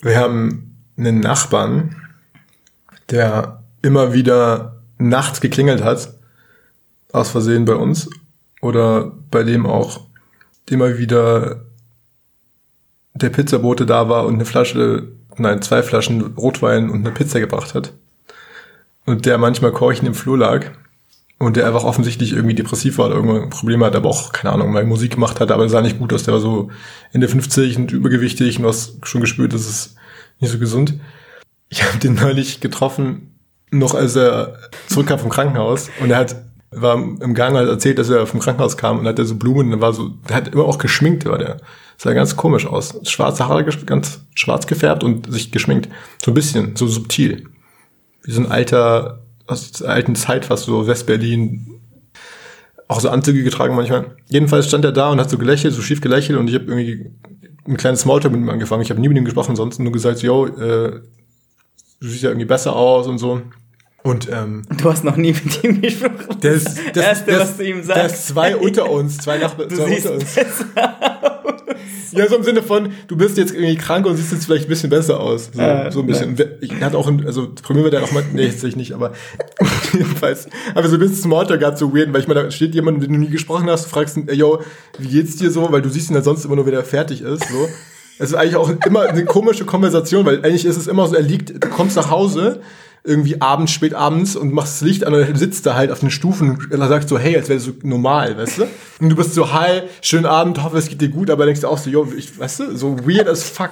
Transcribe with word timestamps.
Wir 0.00 0.16
haben 0.18 0.76
einen 0.96 1.20
Nachbarn, 1.20 1.96
der 3.10 3.62
immer 3.82 4.12
wieder 4.12 4.82
nachts 4.98 5.40
geklingelt 5.40 5.82
hat, 5.82 6.14
aus 7.12 7.30
Versehen 7.30 7.64
bei 7.64 7.74
uns, 7.74 8.08
oder 8.60 9.12
bei 9.30 9.42
dem 9.42 9.66
auch 9.66 10.06
immer 10.68 10.98
wieder 10.98 11.64
der 13.14 13.30
Pizzabote 13.30 13.86
da 13.86 14.08
war 14.08 14.26
und 14.26 14.34
eine 14.34 14.44
Flasche, 14.44 15.08
nein, 15.36 15.62
zwei 15.62 15.82
Flaschen 15.82 16.34
Rotwein 16.36 16.90
und 16.90 17.00
eine 17.00 17.12
Pizza 17.12 17.40
gebracht 17.40 17.74
hat. 17.74 17.92
Und 19.06 19.26
der 19.26 19.38
manchmal 19.38 19.72
keuchend 19.72 20.06
im 20.06 20.14
Flur 20.14 20.38
lag. 20.38 20.70
Und 21.38 21.56
der 21.56 21.66
einfach 21.66 21.84
offensichtlich 21.84 22.32
irgendwie 22.32 22.54
depressiv 22.54 22.98
war 22.98 23.06
oder 23.06 23.16
irgendein 23.16 23.50
Problem 23.50 23.84
hat, 23.84 23.94
aber 23.94 24.08
auch, 24.08 24.32
keine 24.32 24.52
Ahnung, 24.52 24.72
mal 24.72 24.84
Musik 24.84 25.12
gemacht 25.12 25.38
hat, 25.38 25.52
aber 25.52 25.62
er 25.62 25.68
sah 25.68 25.80
nicht 25.80 25.98
gut 25.98 26.12
aus. 26.12 26.24
Der 26.24 26.34
war 26.34 26.40
so 26.40 26.70
Ende 27.12 27.28
50 27.28 27.76
und 27.76 27.92
übergewichtig 27.92 28.56
und 28.56 28.64
du 28.64 28.68
hast 28.68 29.06
schon 29.06 29.20
gespürt, 29.20 29.52
das 29.52 29.68
ist 29.68 29.94
nicht 30.40 30.50
so 30.50 30.58
gesund. 30.58 30.94
Ich 31.68 31.84
habe 31.84 31.98
den 31.98 32.14
neulich 32.14 32.60
getroffen, 32.60 33.38
noch 33.70 33.94
als 33.94 34.16
er 34.16 34.58
zurückkam 34.88 35.20
vom 35.20 35.30
Krankenhaus 35.30 35.90
und 36.00 36.10
er 36.10 36.18
hat 36.18 36.36
war 36.70 36.96
im 36.96 37.34
Gang 37.34 37.56
hat 37.56 37.66
erzählt, 37.66 37.98
dass 37.98 38.10
er 38.10 38.26
vom 38.26 38.40
Krankenhaus 38.40 38.76
kam 38.76 38.98
und 38.98 39.06
hatte 39.06 39.24
so 39.24 39.36
Blumen, 39.36 39.72
und 39.72 39.80
war 39.80 39.92
so, 39.92 40.08
der 40.28 40.36
hat 40.36 40.48
immer 40.48 40.64
auch 40.64 40.78
geschminkt, 40.78 41.24
war 41.24 41.38
der. 41.38 41.58
Sah 41.96 42.12
ganz 42.12 42.36
komisch 42.36 42.66
aus. 42.66 43.00
Schwarze 43.08 43.48
Haare, 43.48 43.64
ganz 43.64 44.20
schwarz 44.34 44.66
gefärbt 44.66 45.02
und 45.02 45.32
sich 45.32 45.50
geschminkt. 45.50 45.88
So 46.22 46.30
ein 46.30 46.34
bisschen, 46.34 46.76
so 46.76 46.86
subtil. 46.86 47.44
Wie 48.22 48.30
so 48.30 48.40
ein 48.40 48.50
alter, 48.50 49.24
aus 49.48 49.72
der 49.72 49.88
alten 49.88 50.14
Zeit 50.14 50.44
fast, 50.44 50.64
so 50.64 50.86
West-Berlin. 50.86 51.80
Auch 52.86 53.00
so 53.00 53.10
Anzüge 53.10 53.42
getragen 53.42 53.74
manchmal. 53.74 54.16
Jedenfalls 54.28 54.68
stand 54.68 54.84
er 54.84 54.92
da 54.92 55.10
und 55.10 55.20
hat 55.20 55.28
so 55.28 55.36
gelächelt, 55.36 55.74
so 55.74 55.82
schief 55.82 56.00
gelächelt 56.00 56.38
und 56.38 56.48
ich 56.48 56.54
habe 56.54 56.64
irgendwie 56.64 57.10
ein 57.66 57.76
kleines 57.76 58.00
Smalltalk 58.00 58.32
mit 58.32 58.40
ihm 58.40 58.48
angefangen. 58.48 58.82
Ich 58.82 58.90
habe 58.90 59.00
nie 59.00 59.08
mit 59.08 59.18
ihm 59.18 59.24
gesprochen, 59.24 59.56
sonst 59.56 59.78
nur 59.78 59.92
gesagt, 59.92 60.22
yo, 60.22 60.46
äh, 60.46 61.00
du 62.00 62.08
siehst 62.08 62.22
ja 62.22 62.30
irgendwie 62.30 62.46
besser 62.46 62.74
aus 62.74 63.06
und 63.06 63.18
so. 63.18 63.42
Und 64.08 64.26
ähm, 64.32 64.62
du 64.78 64.90
hast 64.90 65.04
noch 65.04 65.16
nie 65.16 65.34
mit 65.34 65.62
ihm 65.62 65.82
gesprochen. 65.82 66.38
Das, 66.40 66.64
das, 66.64 66.74
das 66.94 67.04
Erste, 67.04 67.32
das, 67.32 67.40
was 67.40 67.56
du 67.58 67.64
ihm 67.64 67.82
sagst. 67.82 67.96
Der 67.96 68.06
ist 68.06 68.26
zwei 68.28 68.56
unter 68.56 68.90
uns, 68.90 69.18
zwei 69.18 69.36
Nachbarn 69.36 69.68
zwei 69.68 69.96
unter 69.96 70.12
uns. 70.14 70.36
Ja, 72.12 72.26
so 72.26 72.36
im 72.36 72.42
Sinne 72.42 72.62
von, 72.62 72.90
du 73.06 73.16
bist 73.18 73.36
jetzt 73.36 73.52
irgendwie 73.52 73.76
krank 73.76 74.06
und 74.06 74.16
siehst 74.16 74.32
jetzt 74.32 74.46
vielleicht 74.46 74.64
ein 74.64 74.70
bisschen 74.70 74.88
besser 74.88 75.20
aus. 75.20 75.50
So, 75.52 75.60
äh, 75.60 75.92
so 75.92 76.00
ein 76.00 76.06
bisschen. 76.06 76.36
Ja. 76.36 76.46
Ich 76.62 76.72
hatte 76.80 76.96
auch, 76.96 77.06
ein, 77.06 77.26
also 77.26 77.48
probieren 77.62 77.84
wir 77.84 77.90
dann 77.90 78.02
auch 78.02 78.12
mal, 78.12 78.24
nee, 78.32 78.46
jetzt 78.46 78.64
ich 78.64 78.76
nicht, 78.76 78.94
aber 78.94 79.12
jedenfalls. 79.92 80.48
Aber 80.74 80.88
so 80.88 80.96
ein 80.96 81.00
bisschen 81.00 81.16
Smalltalk 81.16 81.60
gerade 81.60 81.76
so 81.76 81.94
weird, 81.94 82.10
weil 82.14 82.22
ich 82.22 82.28
meine, 82.28 82.44
da 82.44 82.50
steht 82.50 82.74
jemand, 82.74 83.00
mit 83.00 83.08
dem 83.08 83.12
du 83.12 83.20
nie 83.20 83.30
gesprochen 83.30 83.68
hast, 83.68 83.84
du 83.84 83.90
fragst 83.90 84.16
ihn, 84.16 84.26
ey, 84.26 84.36
yo, 84.36 84.62
wie 84.98 85.08
geht's 85.08 85.36
dir 85.36 85.50
so? 85.50 85.70
Weil 85.70 85.82
du 85.82 85.90
siehst 85.90 86.10
ihn 86.10 86.14
ja 86.14 86.22
sonst 86.22 86.46
immer 86.46 86.56
nur, 86.56 86.64
wenn 86.64 86.72
er 86.72 86.82
fertig 86.82 87.20
ist, 87.20 87.46
so. 87.46 87.68
Es 88.18 88.30
ist 88.30 88.34
eigentlich 88.34 88.56
auch 88.56 88.70
immer 88.86 89.02
eine 89.02 89.26
komische 89.26 89.66
Konversation, 89.66 90.24
weil 90.24 90.38
eigentlich 90.38 90.64
ist 90.64 90.78
es 90.78 90.86
immer 90.86 91.06
so, 91.06 91.14
er 91.14 91.22
liegt, 91.22 91.62
du 91.62 91.68
kommst 91.68 91.94
nach 91.94 92.10
Hause, 92.10 92.62
irgendwie 93.04 93.40
abends, 93.40 93.72
spät 93.72 93.94
abends 93.94 94.36
und 94.36 94.52
machst 94.52 94.80
das 94.80 94.88
Licht 94.88 95.04
an 95.04 95.14
und 95.14 95.38
sitzt 95.38 95.66
da 95.66 95.74
halt 95.74 95.90
auf 95.90 96.00
den 96.00 96.10
Stufen 96.10 96.58
und 96.70 96.88
sagst 96.88 97.08
so, 97.08 97.18
hey, 97.18 97.36
als 97.36 97.48
wäre 97.48 97.60
so 97.60 97.72
normal, 97.82 98.36
weißt 98.36 98.58
du? 98.58 98.66
Und 99.00 99.08
du 99.08 99.16
bist 99.16 99.34
so, 99.34 99.52
hi, 99.52 99.82
schönen 100.02 100.26
Abend, 100.26 100.62
hoffe, 100.62 100.78
es 100.78 100.88
geht 100.88 101.00
dir 101.00 101.08
gut, 101.08 101.30
aber 101.30 101.46
denkst 101.46 101.60
du 101.60 101.68
auch 101.68 101.78
so, 101.78 101.90
yo, 101.90 102.06
ich, 102.16 102.38
weißt 102.38 102.60
du, 102.60 102.76
so 102.76 102.98
weird 103.06 103.28
as 103.28 103.44
fuck. 103.44 103.70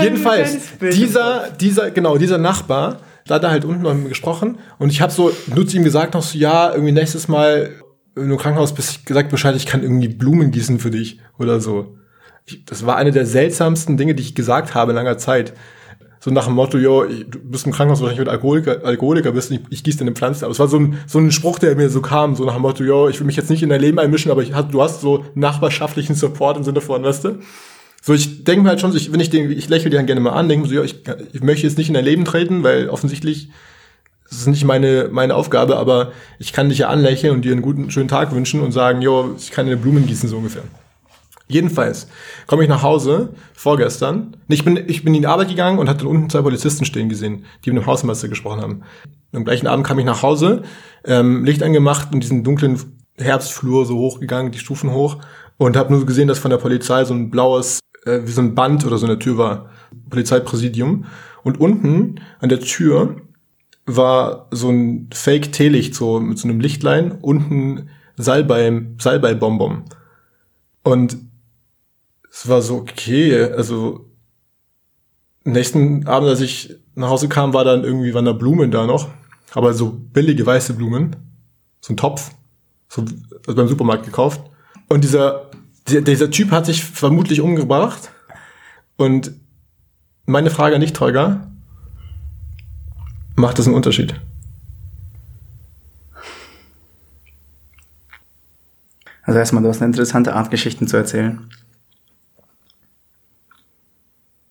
Jedenfalls, 0.00 0.56
dieser, 0.80 1.50
dieser, 1.50 1.90
genau, 1.90 2.18
dieser 2.18 2.38
Nachbar, 2.38 3.00
da 3.26 3.36
hat 3.36 3.44
er 3.44 3.50
halt 3.50 3.64
unten 3.64 3.82
noch 3.82 3.94
mit 3.94 4.04
mir 4.04 4.08
gesprochen 4.10 4.58
und 4.78 4.90
ich 4.90 5.00
habe 5.00 5.12
so 5.12 5.32
nur 5.54 5.66
zu 5.66 5.76
ihm 5.76 5.84
gesagt 5.84 6.14
noch 6.14 6.22
so, 6.22 6.36
ja, 6.36 6.72
irgendwie 6.72 6.92
nächstes 6.92 7.28
Mal, 7.28 7.70
wenn 8.14 8.28
du 8.28 8.34
im 8.34 8.40
Krankenhaus 8.40 8.74
bist, 8.74 9.06
gesagt 9.06 9.30
Bescheid, 9.30 9.54
ich 9.56 9.66
kann 9.66 9.82
irgendwie 9.82 10.08
Blumen 10.08 10.50
gießen 10.50 10.78
für 10.78 10.90
dich 10.90 11.20
oder 11.38 11.60
so. 11.60 11.96
Ich, 12.44 12.64
das 12.64 12.84
war 12.84 12.96
eine 12.96 13.12
der 13.12 13.24
seltsamsten 13.24 13.96
Dinge, 13.96 14.14
die 14.14 14.22
ich 14.22 14.34
gesagt 14.34 14.74
habe 14.74 14.90
in 14.90 14.96
langer 14.96 15.16
Zeit 15.18 15.52
so 16.24 16.30
nach 16.30 16.44
dem 16.46 16.54
Motto, 16.54 16.78
jo, 16.78 17.04
du 17.04 17.40
bist 17.40 17.66
im 17.66 17.72
Krankenhaus 17.72 18.00
wahrscheinlich 18.00 18.20
mit 18.20 18.28
Alkoholiker, 18.28 18.84
Alkoholiker 18.84 19.32
bist, 19.32 19.50
ich, 19.50 19.60
ich 19.70 19.82
gieße 19.82 19.98
deine 19.98 20.12
Pflanze. 20.12 20.44
Aber 20.44 20.52
es 20.52 20.60
war 20.60 20.68
so 20.68 20.78
ein, 20.78 20.98
so 21.08 21.18
ein 21.18 21.32
Spruch, 21.32 21.58
der 21.58 21.74
mir 21.74 21.90
so 21.90 22.00
kam, 22.00 22.36
so 22.36 22.44
nach 22.44 22.52
dem 22.52 22.62
Motto, 22.62 22.84
jo, 22.84 23.08
ich 23.08 23.18
will 23.18 23.26
mich 23.26 23.34
jetzt 23.34 23.50
nicht 23.50 23.64
in 23.64 23.70
dein 23.70 23.80
Leben 23.80 23.98
einmischen, 23.98 24.30
aber 24.30 24.40
ich, 24.40 24.52
du 24.52 24.82
hast 24.82 25.00
so 25.00 25.24
nachbarschaftlichen 25.34 26.14
Support 26.14 26.58
im 26.58 26.62
Sinne 26.62 26.80
von, 26.80 27.02
weißt 27.02 27.24
du? 27.24 27.38
So, 28.02 28.14
ich 28.14 28.44
denke 28.44 28.62
mir 28.62 28.68
halt 28.68 28.80
schon, 28.80 28.94
ich, 28.94 29.12
wenn 29.12 29.18
ich 29.18 29.30
den, 29.30 29.50
ich 29.50 29.68
lächle 29.68 29.90
dir 29.90 29.96
dann 29.96 30.06
gerne 30.06 30.20
mal 30.20 30.30
an, 30.30 30.48
denke 30.48 30.68
so, 30.68 30.74
ja, 30.74 30.84
ich, 30.84 31.02
ich 31.32 31.42
möchte 31.42 31.66
jetzt 31.66 31.76
nicht 31.76 31.88
in 31.88 31.94
dein 31.94 32.04
Leben 32.04 32.24
treten, 32.24 32.62
weil 32.62 32.88
offensichtlich 32.88 33.48
das 34.28 34.38
ist 34.38 34.46
nicht 34.46 34.64
meine, 34.64 35.08
meine 35.10 35.34
Aufgabe, 35.34 35.76
aber 35.76 36.12
ich 36.38 36.52
kann 36.52 36.68
dich 36.68 36.78
ja 36.78 36.88
anlächeln 36.88 37.34
und 37.34 37.44
dir 37.44 37.52
einen 37.52 37.62
guten, 37.62 37.90
schönen 37.90 38.08
Tag 38.08 38.32
wünschen 38.32 38.60
und 38.60 38.70
sagen, 38.72 39.02
jo, 39.02 39.34
ich 39.36 39.50
kann 39.50 39.66
dir 39.66 39.76
Blumen 39.76 40.06
gießen, 40.06 40.28
so 40.28 40.38
ungefähr. 40.38 40.62
Jedenfalls 41.52 42.08
komme 42.46 42.62
ich 42.62 42.68
nach 42.68 42.82
Hause 42.82 43.34
vorgestern. 43.52 44.38
Ich 44.48 44.64
bin, 44.64 44.78
ich 44.86 45.04
bin 45.04 45.14
in 45.14 45.20
die 45.20 45.26
Arbeit 45.26 45.48
gegangen 45.48 45.78
und 45.78 45.88
hatte 45.88 46.08
unten 46.08 46.30
zwei 46.30 46.40
Polizisten 46.40 46.86
stehen 46.86 47.10
gesehen, 47.10 47.44
die 47.64 47.70
mit 47.70 47.82
dem 47.82 47.86
Hausmeister 47.86 48.28
gesprochen 48.28 48.62
haben. 48.62 48.82
Am 49.34 49.44
gleichen 49.44 49.66
Abend 49.66 49.86
kam 49.86 49.98
ich 49.98 50.06
nach 50.06 50.22
Hause, 50.22 50.62
ähm, 51.04 51.44
Licht 51.44 51.62
angemacht 51.62 52.08
und 52.14 52.22
diesen 52.22 52.42
dunklen 52.42 52.80
Herbstflur 53.18 53.84
so 53.84 53.98
hochgegangen, 53.98 54.50
die 54.50 54.58
Stufen 54.58 54.92
hoch 54.92 55.18
und 55.58 55.76
habe 55.76 55.92
nur 55.92 56.06
gesehen, 56.06 56.28
dass 56.28 56.38
von 56.38 56.50
der 56.50 56.58
Polizei 56.58 57.04
so 57.04 57.12
ein 57.12 57.30
blaues, 57.30 57.80
äh, 58.06 58.20
wie 58.24 58.32
so 58.32 58.40
ein 58.40 58.54
Band 58.54 58.86
oder 58.86 58.96
so 58.96 59.04
eine 59.04 59.18
Tür 59.18 59.36
war, 59.36 59.70
Polizeipräsidium. 60.08 61.04
Und 61.42 61.60
unten 61.60 62.20
an 62.40 62.48
der 62.48 62.60
Tür 62.60 63.16
war 63.84 64.48
so 64.50 64.70
ein 64.70 65.10
Fake-Teelicht, 65.12 65.94
so 65.94 66.18
mit 66.18 66.38
so 66.38 66.48
einem 66.48 66.60
Lichtlein, 66.60 67.18
unten 67.20 67.90
Salbei, 68.16 68.86
Salbei-Bonbon. 68.98 69.84
Und 70.82 71.16
es 72.32 72.48
war 72.48 72.62
so 72.62 72.78
okay, 72.78 73.42
also 73.42 74.08
nächsten 75.44 76.06
Abend, 76.06 76.30
als 76.30 76.40
ich 76.40 76.74
nach 76.94 77.10
Hause 77.10 77.28
kam, 77.28 77.52
war 77.52 77.64
dann 77.64 77.84
irgendwie, 77.84 78.14
waren 78.14 78.24
da 78.24 78.32
Blumen 78.32 78.70
da 78.70 78.86
noch, 78.86 79.10
aber 79.52 79.74
so 79.74 79.90
billige 79.90 80.44
weiße 80.46 80.72
Blumen, 80.72 81.14
so 81.82 81.92
ein 81.92 81.98
Topf, 81.98 82.30
so 82.88 83.02
also 83.46 83.54
beim 83.54 83.68
Supermarkt 83.68 84.06
gekauft. 84.06 84.40
Und 84.88 85.04
dieser, 85.04 85.50
dieser 85.86 86.30
Typ 86.30 86.50
hat 86.52 86.64
sich 86.64 86.82
vermutlich 86.82 87.40
umgebracht. 87.42 88.10
Und 88.96 89.32
meine 90.24 90.50
Frage 90.50 90.74
an 90.74 90.80
dich, 90.80 90.94
Tolga, 90.94 91.50
macht 93.36 93.58
das 93.58 93.66
einen 93.66 93.74
Unterschied? 93.74 94.18
Also 99.22 99.38
erstmal, 99.38 99.62
du 99.62 99.68
hast 99.68 99.82
eine 99.82 99.88
interessante 99.88 100.34
Art, 100.34 100.50
Geschichten 100.50 100.88
zu 100.88 100.96
erzählen. 100.96 101.50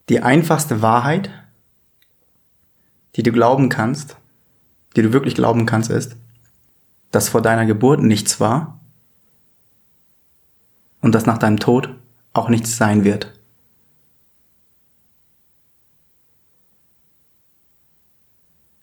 Die 0.09 0.22
einfachste 0.22 0.81
Wahrheit, 0.81 1.29
die 3.16 3.23
du 3.23 3.31
glauben 3.31 3.69
kannst, 3.69 4.17
die 4.95 5.01
du 5.01 5.13
wirklich 5.13 5.35
glauben 5.35 5.66
kannst, 5.66 5.89
ist, 5.89 6.16
dass 7.12 7.29
vor 7.29 7.41
deiner 7.41 7.66
Geburt 7.66 8.01
nichts 8.01 8.39
war 8.39 8.79
und 11.01 11.13
dass 11.13 11.25
nach 11.25 11.38
deinem 11.38 11.59
Tod 11.59 11.89
auch 12.34 12.50
nichts 12.50 12.78
sein 12.78 13.03
wird. 13.03 13.34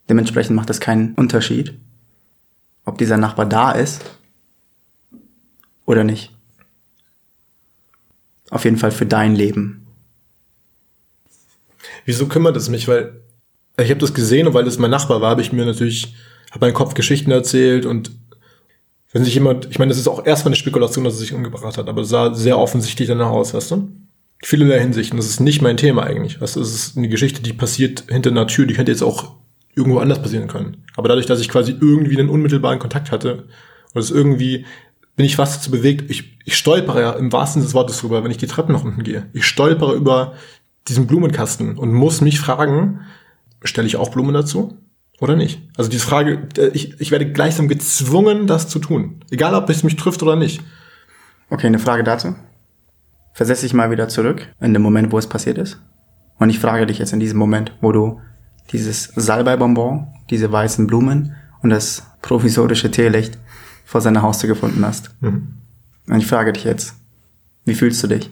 Dementsprechend 0.09 0.57
macht 0.57 0.71
es 0.71 0.81
keinen 0.81 1.15
Unterschied, 1.15 1.79
ob 2.85 2.97
dieser 2.97 3.19
Nachbar 3.19 3.47
da 3.47 3.73
ist 3.73 4.03
oder 5.85 6.05
nicht. 6.05 6.35
Auf 8.51 8.65
jeden 8.65 8.79
Fall 8.79 8.91
für 8.91 9.05
dein 9.05 9.35
Leben. 9.35 9.78
Wieso 12.05 12.27
kümmert 12.27 12.57
es 12.57 12.69
mich? 12.69 12.89
Weil 12.89 13.21
ich 13.81 13.91
habe 13.91 14.01
das 14.01 14.15
gesehen 14.15 14.47
und 14.47 14.55
weil 14.55 14.67
es 14.67 14.79
mein 14.79 14.91
Nachbar 14.91 15.21
war, 15.21 15.31
habe 15.31 15.43
ich 15.43 15.53
mir 15.53 15.65
natürlich, 15.65 16.15
habe 16.51 16.67
meinen 16.67 16.75
Kopf 16.75 16.95
Geschichten 16.95 17.31
erzählt 17.31 17.87
und 17.87 18.11
wenn 19.13 19.25
sich 19.25 19.35
jemand, 19.35 19.69
ich 19.71 19.79
meine, 19.79 19.89
das 19.89 19.99
ist 19.99 20.09
auch 20.09 20.27
erstmal 20.27 20.51
eine 20.51 20.57
Spekulation, 20.57 21.05
dass 21.05 21.15
er 21.15 21.21
sich 21.21 21.33
umgebracht 21.33 21.79
hat, 21.79 21.89
aber 21.89 22.03
es 22.03 22.09
sah 22.09 22.35
sehr 22.35 22.59
offensichtlich 22.59 23.09
danach 23.09 23.31
aus, 23.31 23.55
weißt 23.55 23.71
du? 23.71 23.89
Vielerlei 24.43 24.81
Hinsichten. 24.81 25.17
Das 25.17 25.27
ist 25.27 25.41
nicht 25.41 25.63
mein 25.63 25.77
Thema 25.77 26.05
eigentlich. 26.05 26.41
Weißt 26.41 26.57
du, 26.57 26.61
es 26.61 26.75
ist 26.75 26.97
eine 26.97 27.09
Geschichte, 27.09 27.43
die 27.43 27.53
passiert 27.53 28.05
hinter 28.09 28.31
einer 28.31 28.47
Tür, 28.47 28.67
die 28.67 28.75
könnte 28.75 28.93
jetzt 28.93 29.03
auch 29.03 29.35
irgendwo 29.75 29.99
anders 29.99 30.23
passieren 30.23 30.49
können. 30.49 30.85
Aber 30.97 31.09
dadurch, 31.09 31.27
dass 31.27 31.41
ich 31.41 31.49
quasi 31.49 31.73
irgendwie 31.73 32.19
einen 32.19 32.29
unmittelbaren 32.29 32.79
Kontakt 32.79 33.11
hatte 33.11 33.45
und 33.95 34.01
es 34.01 34.11
irgendwie 34.11 34.67
bin 35.17 35.27
ich 35.27 35.35
fast 35.35 35.57
dazu 35.57 35.73
bewegt, 35.73 36.11
ich, 36.11 36.39
ich 36.45 36.57
stolpere 36.57 37.01
ja 37.01 37.13
im 37.13 37.33
wahrsten 37.33 37.61
Sinne 37.61 37.67
des 37.67 37.75
Wortes 37.75 37.99
drüber, 37.99 38.23
wenn 38.23 38.31
ich 38.31 38.37
die 38.37 38.47
Treppen 38.47 38.73
nach 38.73 38.85
unten 38.85 39.03
gehe. 39.03 39.27
Ich 39.33 39.47
stolpere 39.47 39.95
über 39.95 40.35
diesen 40.89 41.07
Blumenkasten 41.07 41.79
und 41.79 41.93
muss 41.93 42.21
mich 42.21 42.41
fragen, 42.41 43.01
stelle 43.63 43.87
ich 43.87 43.97
auch 43.97 44.11
Blumen 44.11 44.35
dazu 44.35 44.79
oder 45.21 45.37
nicht? 45.37 45.63
Also 45.77 45.91
diese 45.91 46.07
Frage, 46.07 46.49
äh, 46.57 46.69
ich, 46.69 47.01
ich 47.01 47.11
werde 47.11 47.31
gleichsam 47.33 47.69
gezwungen, 47.69 48.47
das 48.47 48.69
zu 48.69 48.79
tun. 48.79 49.21
Egal, 49.31 49.55
ob 49.55 49.69
es 49.71 49.83
mich 49.83 49.97
trifft 49.97 50.23
oder 50.23 50.37
nicht. 50.37 50.63
Okay, 51.51 51.67
eine 51.67 51.79
Frage 51.79 52.05
dazu. 52.05 52.35
Versetze 53.33 53.63
dich 53.63 53.75
mal 53.75 53.91
wieder 53.91 54.09
zurück 54.09 54.49
in 54.61 54.73
den 54.73 54.83
Moment, 54.83 55.13
wo 55.13 55.19
es 55.19 55.29
passiert 55.29 55.59
ist. 55.59 55.81
Und 56.39 56.51
ich 56.51 56.59
frage 56.59 56.87
dich 56.87 56.99
jetzt 56.99 57.13
in 57.13 57.21
diesem 57.21 57.39
Moment, 57.39 57.73
wo 57.81 57.93
du 57.93 58.21
dieses 58.73 59.05
Salbeibonbon, 59.17 60.09
diese 60.31 60.51
weißen 60.51 60.87
Blumen 60.87 61.35
und 61.63 61.71
das 61.71 62.07
provisorische 62.23 62.91
Teelicht 62.91 63.39
vor 63.85 64.01
seiner 64.01 64.23
Haustür 64.23 64.49
gefunden 64.49 64.85
hast. 64.85 65.11
Mhm. 65.21 65.55
Und 66.09 66.19
ich 66.19 66.27
frage 66.27 66.53
dich 66.53 66.65
jetzt, 66.65 66.95
wie 67.65 67.75
fühlst 67.75 68.03
du 68.03 68.09
dich? 68.09 68.31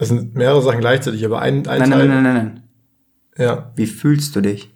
Das 0.00 0.08
sind 0.08 0.34
mehrere 0.34 0.62
Sachen 0.62 0.80
gleichzeitig, 0.80 1.26
aber 1.26 1.42
ein, 1.42 1.66
ein 1.68 1.78
nein, 1.78 1.90
Teil. 1.90 2.08
Nein, 2.08 2.22
nein, 2.22 2.22
nein, 2.22 2.34
nein. 2.34 2.62
Ja. 3.36 3.70
Wie 3.76 3.86
fühlst 3.86 4.34
du 4.34 4.40
dich? 4.40 4.70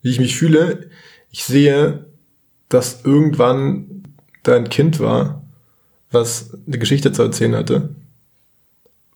Wie 0.00 0.08
ich 0.08 0.18
mich 0.18 0.36
fühle, 0.38 0.88
ich 1.30 1.44
sehe, 1.44 2.06
dass 2.70 3.04
irgendwann 3.04 4.04
da 4.42 4.56
ein 4.56 4.70
Kind 4.70 4.98
war, 4.98 5.44
was 6.10 6.56
eine 6.66 6.78
Geschichte 6.78 7.12
zu 7.12 7.20
erzählen 7.20 7.56
hatte, 7.56 7.94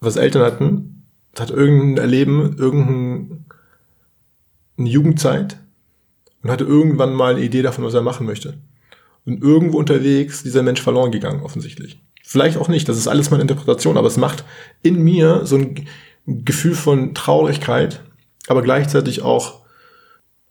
was 0.01 0.17
Eltern 0.17 0.43
hatten, 0.43 1.07
hat 1.39 1.51
irgendein 1.51 1.97
Erleben, 1.97 2.59
irgendeine 2.59 3.39
Jugendzeit 4.77 5.57
und 6.43 6.51
hatte 6.51 6.65
irgendwann 6.65 7.15
mal 7.15 7.37
eine 7.37 7.43
Idee 7.43 7.63
davon, 7.63 7.85
was 7.85 7.95
er 7.95 8.03
machen 8.03 8.27
möchte. 8.27 8.59
Und 9.25 9.43
irgendwo 9.43 9.79
unterwegs 9.79 10.43
dieser 10.43 10.63
Mensch 10.63 10.83
verloren 10.83 11.11
gegangen, 11.11 11.41
offensichtlich. 11.43 12.03
Vielleicht 12.27 12.57
auch 12.57 12.69
nicht, 12.69 12.89
das 12.89 12.97
ist 12.97 13.07
alles 13.07 13.31
meine 13.31 13.43
Interpretation, 13.43 13.99
aber 13.99 14.09
es 14.09 14.17
macht 14.17 14.45
in 14.83 15.03
mir 15.03 15.43
so 15.45 15.57
ein 15.57 15.87
Gefühl 16.27 16.75
von 16.75 17.15
Traurigkeit, 17.15 18.01
aber 18.49 18.63
gleichzeitig 18.63 19.21
auch, 19.21 19.61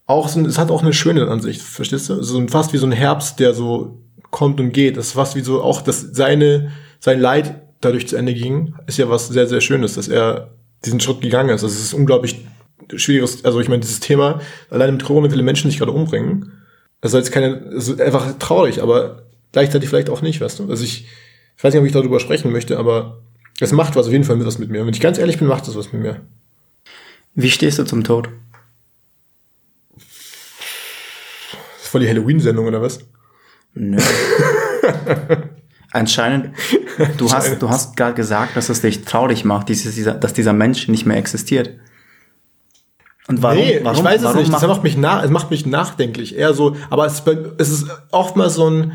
auch 0.05 0.27
so, 0.27 0.39
es 0.41 0.59
hat 0.59 0.69
auch 0.69 0.83
eine 0.83 0.93
schöne 0.93 1.27
Ansicht, 1.27 1.61
verstehst 1.61 2.09
du? 2.09 2.21
So 2.21 2.47
fast 2.47 2.73
wie 2.73 2.77
so 2.77 2.85
ein 2.85 2.91
Herbst, 2.91 3.39
der 3.39 3.55
so 3.55 3.99
kommt 4.29 4.59
und 4.59 4.71
geht. 4.71 4.97
Das 4.97 5.07
ist 5.07 5.13
fast 5.13 5.35
wie 5.35 5.41
so 5.41 5.63
auch, 5.63 5.81
dass 5.81 6.01
seine, 6.01 6.71
sein 6.99 7.19
Leid 7.19 7.61
dadurch 7.81 8.07
zu 8.07 8.17
Ende 8.17 8.35
ging, 8.35 8.75
ist 8.85 8.99
ja 8.99 9.09
was 9.09 9.27
sehr, 9.27 9.47
sehr 9.47 9.59
Schönes, 9.59 9.95
dass 9.95 10.07
er 10.07 10.51
diesen 10.85 10.99
Schritt 10.99 11.21
gegangen 11.21 11.49
ist. 11.49 11.63
Es 11.63 11.79
ist 11.79 11.93
unglaublich 11.93 12.45
schwieriges, 12.95 13.43
also 13.43 13.59
ich 13.59 13.67
meine, 13.67 13.81
dieses 13.81 13.99
Thema, 13.99 14.41
allein 14.69 14.93
mit 14.93 15.03
Corona 15.03 15.27
viele 15.27 15.41
Menschen 15.41 15.71
sich 15.71 15.79
gerade 15.79 15.91
umbringen. 15.91 16.51
Also 17.01 17.17
jetzt 17.17 17.31
keine, 17.31 17.63
also 17.71 17.97
einfach 17.97 18.37
traurig, 18.37 18.81
aber 18.81 19.23
gleichzeitig 19.51 19.89
vielleicht 19.89 20.11
auch 20.11 20.21
nicht, 20.21 20.39
weißt 20.39 20.59
du? 20.59 20.69
Also 20.69 20.83
ich, 20.83 21.07
ich 21.57 21.63
weiß 21.63 21.73
nicht, 21.73 21.81
ob 21.81 21.85
ich 21.88 21.94
darüber 21.94 22.19
sprechen 22.19 22.51
möchte, 22.51 22.77
aber 22.77 23.19
es 23.59 23.71
macht 23.71 23.95
was 23.95 24.07
auf 24.07 24.11
jeden 24.11 24.23
Fall 24.23 24.35
mit 24.35 24.47
was 24.47 24.59
mit 24.59 24.69
mir. 24.69 24.85
Wenn 24.85 24.94
ich 24.94 25.00
ganz 25.00 25.17
ehrlich 25.17 25.38
bin, 25.38 25.47
macht 25.47 25.67
es 25.67 25.75
was 25.75 25.94
mit 25.94 26.01
mir. 26.01 26.21
Wie 27.35 27.50
stehst 27.50 27.79
du 27.79 27.83
zum 27.83 28.03
Tod? 28.03 28.29
Das 29.95 30.03
ist 31.83 31.88
voll 31.88 32.01
die 32.01 32.09
Halloween-Sendung, 32.09 32.67
oder 32.67 32.81
was? 32.81 33.00
Nö. 33.73 33.97
Anscheinend, 35.91 36.55
du 37.17 37.31
hast, 37.31 37.61
du 37.61 37.69
hast 37.69 37.95
gerade 37.95 38.15
gesagt, 38.15 38.57
dass 38.57 38.69
es 38.69 38.81
dich 38.81 39.06
traurig 39.06 39.45
macht, 39.45 39.69
dieses, 39.69 39.94
dieser, 39.94 40.15
dass 40.15 40.33
dieser 40.33 40.53
Mensch 40.53 40.88
nicht 40.88 41.06
mehr 41.06 41.17
existiert. 41.17 41.69
Und 43.27 43.41
warum? 43.41 43.59
Nee, 43.59 43.79
warum, 43.83 43.99
ich 43.99 44.03
weiß 44.03 44.23
es 44.23 44.35
nicht. 44.35 44.51
Das 44.51 44.65
macht 44.67 44.83
mich, 44.83 44.97
nach, 44.97 45.23
es 45.23 45.29
macht 45.29 45.51
mich 45.51 45.65
nachdenklich. 45.65 46.35
Eher 46.35 46.53
so, 46.53 46.75
aber 46.89 47.06
es, 47.06 47.21
es 47.57 47.69
ist 47.69 47.88
oftmals 48.11 48.56
so 48.56 48.69
ein, 48.69 48.94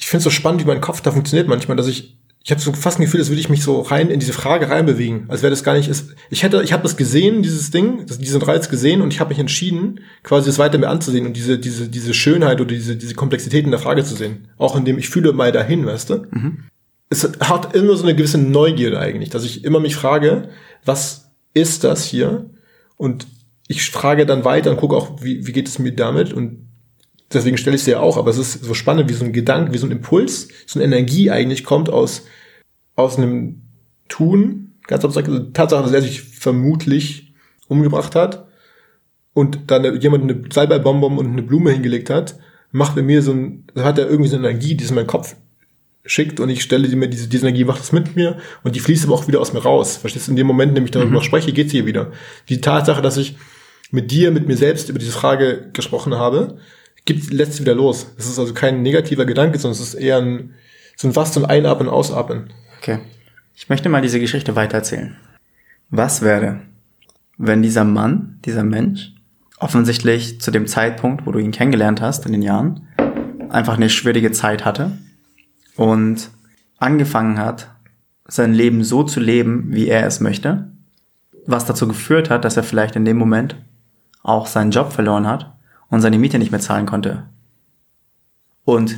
ich 0.00 0.06
finde 0.06 0.18
es 0.18 0.24
so 0.24 0.30
spannend, 0.30 0.62
wie 0.62 0.66
mein 0.66 0.80
Kopf 0.80 1.02
da 1.02 1.12
funktioniert 1.12 1.46
manchmal, 1.46 1.76
dass 1.76 1.86
ich 1.86 2.16
ich 2.42 2.50
habe 2.50 2.60
so 2.60 2.72
fast 2.72 2.98
ein 2.98 3.02
Gefühl, 3.02 3.20
als 3.20 3.28
würde 3.28 3.40
ich 3.40 3.50
mich 3.50 3.62
so 3.62 3.82
rein 3.82 4.08
in 4.08 4.18
diese 4.18 4.32
Frage 4.32 4.70
reinbewegen, 4.70 5.26
als 5.28 5.42
wäre 5.42 5.50
das 5.50 5.62
gar 5.62 5.74
nicht 5.74 5.88
ist. 5.88 6.14
Ich 6.30 6.42
hätte, 6.42 6.62
ich 6.62 6.72
habe 6.72 6.82
das 6.82 6.96
gesehen, 6.96 7.42
dieses 7.42 7.70
Ding, 7.70 8.06
das, 8.06 8.18
diesen 8.18 8.40
Reiz 8.40 8.70
gesehen 8.70 9.02
und 9.02 9.12
ich 9.12 9.20
habe 9.20 9.28
mich 9.28 9.38
entschieden, 9.38 10.00
quasi 10.22 10.46
das 10.46 10.58
weiter 10.58 10.78
mir 10.78 10.88
anzusehen 10.88 11.26
und 11.26 11.36
diese 11.36 11.58
diese 11.58 11.88
diese 11.88 12.14
Schönheit 12.14 12.62
oder 12.62 12.70
diese 12.70 12.96
diese 12.96 13.14
Komplexität 13.14 13.66
in 13.66 13.70
der 13.70 13.78
Frage 13.78 14.04
zu 14.04 14.14
sehen, 14.14 14.48
auch 14.56 14.74
indem 14.74 14.98
ich 14.98 15.10
fühle 15.10 15.34
mal 15.34 15.52
dahin, 15.52 15.84
weißt 15.84 16.10
du. 16.10 16.26
Mhm. 16.30 16.64
Es 17.10 17.30
hat 17.40 17.74
immer 17.74 17.94
so 17.96 18.04
eine 18.04 18.14
gewisse 18.14 18.38
Neugierde 18.38 18.98
eigentlich, 18.98 19.28
dass 19.28 19.44
ich 19.44 19.64
immer 19.64 19.80
mich 19.80 19.96
frage, 19.96 20.48
was 20.84 21.32
ist 21.52 21.84
das 21.84 22.04
hier? 22.04 22.48
Und 22.96 23.26
ich 23.68 23.90
frage 23.90 24.24
dann 24.24 24.46
weiter 24.46 24.70
und 24.70 24.78
gucke 24.78 24.96
auch, 24.96 25.22
wie, 25.22 25.46
wie 25.46 25.52
geht 25.52 25.68
es 25.68 25.78
mir 25.78 25.92
damit 25.92 26.32
und 26.32 26.69
deswegen 27.32 27.56
stelle 27.56 27.76
ich 27.76 27.82
es 27.82 27.86
ja 27.86 28.00
auch, 28.00 28.16
aber 28.16 28.30
es 28.30 28.38
ist 28.38 28.64
so 28.64 28.74
spannend, 28.74 29.08
wie 29.08 29.14
so 29.14 29.24
ein 29.24 29.32
Gedanke, 29.32 29.72
wie 29.72 29.78
so 29.78 29.86
ein 29.86 29.92
Impuls, 29.92 30.48
so 30.66 30.78
eine 30.78 30.84
Energie 30.84 31.30
eigentlich 31.30 31.64
kommt 31.64 31.88
aus, 31.90 32.24
aus 32.96 33.16
einem 33.16 33.62
Tun, 34.08 34.74
ganz 34.86 35.04
abstrakt, 35.04 35.28
also 35.28 35.44
Tatsache, 35.50 35.82
dass 35.84 35.92
er 35.92 36.02
sich 36.02 36.22
vermutlich 36.22 37.32
umgebracht 37.68 38.14
hat 38.14 38.46
und 39.32 39.70
dann 39.70 40.00
jemand 40.00 40.24
eine 40.24 40.42
Salbeibonbon 40.52 41.18
und 41.18 41.26
eine 41.26 41.42
Blume 41.42 41.70
hingelegt 41.70 42.10
hat, 42.10 42.38
macht 42.72 42.96
bei 42.96 43.02
mir 43.02 43.22
so 43.22 43.32
ein, 43.32 43.64
hat 43.76 43.98
er 43.98 44.08
irgendwie 44.08 44.28
so 44.28 44.36
eine 44.36 44.48
Energie, 44.48 44.74
die 44.74 44.84
es 44.84 44.90
in 44.90 44.96
meinen 44.96 45.06
Kopf 45.06 45.36
schickt 46.04 46.40
und 46.40 46.48
ich 46.48 46.62
stelle 46.62 46.88
mir 46.96 47.08
diese, 47.08 47.28
diese 47.28 47.46
Energie, 47.46 47.64
macht 47.64 47.80
das 47.80 47.92
mit 47.92 48.16
mir 48.16 48.38
und 48.64 48.74
die 48.74 48.80
fließt 48.80 49.04
aber 49.04 49.14
auch 49.14 49.28
wieder 49.28 49.40
aus 49.40 49.52
mir 49.52 49.60
raus. 49.60 49.96
Verstehst 49.96 50.26
du? 50.26 50.32
In 50.32 50.36
dem 50.36 50.46
Moment, 50.46 50.70
in 50.70 50.74
dem 50.76 50.84
ich 50.84 50.90
darüber 50.90 51.18
mhm. 51.18 51.24
spreche, 51.24 51.52
geht 51.52 51.70
sie 51.70 51.78
hier 51.78 51.86
wieder. 51.86 52.10
Die 52.48 52.60
Tatsache, 52.60 53.02
dass 53.02 53.16
ich 53.16 53.36
mit 53.90 54.10
dir, 54.10 54.30
mit 54.30 54.46
mir 54.46 54.56
selbst 54.56 54.88
über 54.88 54.98
diese 54.98 55.12
Frage 55.12 55.70
gesprochen 55.72 56.14
habe, 56.14 56.58
gibt, 57.04 57.32
lässt 57.32 57.52
es 57.54 57.60
wieder 57.60 57.74
los. 57.74 58.06
Es 58.18 58.28
ist 58.28 58.38
also 58.38 58.54
kein 58.54 58.82
negativer 58.82 59.24
Gedanke, 59.24 59.58
sondern 59.58 59.80
es 59.80 59.88
ist 59.88 59.94
eher 59.94 60.18
ein, 60.18 60.54
so 60.96 61.08
ein 61.08 61.12
so 61.12 61.40
ein 61.40 61.50
Einatmen, 61.50 61.88
Ausatmen. 61.88 62.52
Okay. 62.78 62.98
Ich 63.54 63.68
möchte 63.68 63.88
mal 63.88 64.02
diese 64.02 64.20
Geschichte 64.20 64.56
weitererzählen. 64.56 65.16
Was 65.90 66.22
wäre, 66.22 66.60
wenn 67.36 67.62
dieser 67.62 67.84
Mann, 67.84 68.38
dieser 68.44 68.64
Mensch, 68.64 69.12
offensichtlich 69.58 70.40
zu 70.40 70.50
dem 70.50 70.66
Zeitpunkt, 70.66 71.26
wo 71.26 71.32
du 71.32 71.38
ihn 71.38 71.50
kennengelernt 71.50 72.00
hast, 72.00 72.26
in 72.26 72.32
den 72.32 72.42
Jahren, 72.42 72.88
einfach 73.50 73.74
eine 73.74 73.90
schwierige 73.90 74.32
Zeit 74.32 74.64
hatte 74.64 74.92
und 75.76 76.30
angefangen 76.78 77.38
hat, 77.38 77.70
sein 78.26 78.54
Leben 78.54 78.84
so 78.84 79.02
zu 79.02 79.20
leben, 79.20 79.66
wie 79.72 79.88
er 79.88 80.06
es 80.06 80.20
möchte, 80.20 80.70
was 81.46 81.66
dazu 81.66 81.88
geführt 81.88 82.30
hat, 82.30 82.44
dass 82.44 82.56
er 82.56 82.62
vielleicht 82.62 82.96
in 82.96 83.04
dem 83.04 83.18
Moment 83.18 83.56
auch 84.22 84.46
seinen 84.46 84.70
Job 84.70 84.92
verloren 84.92 85.26
hat 85.26 85.52
und 85.90 86.00
seine 86.00 86.18
Miete 86.18 86.38
nicht 86.38 86.50
mehr 86.50 86.60
zahlen 86.60 86.86
konnte. 86.86 87.28
Und 88.64 88.96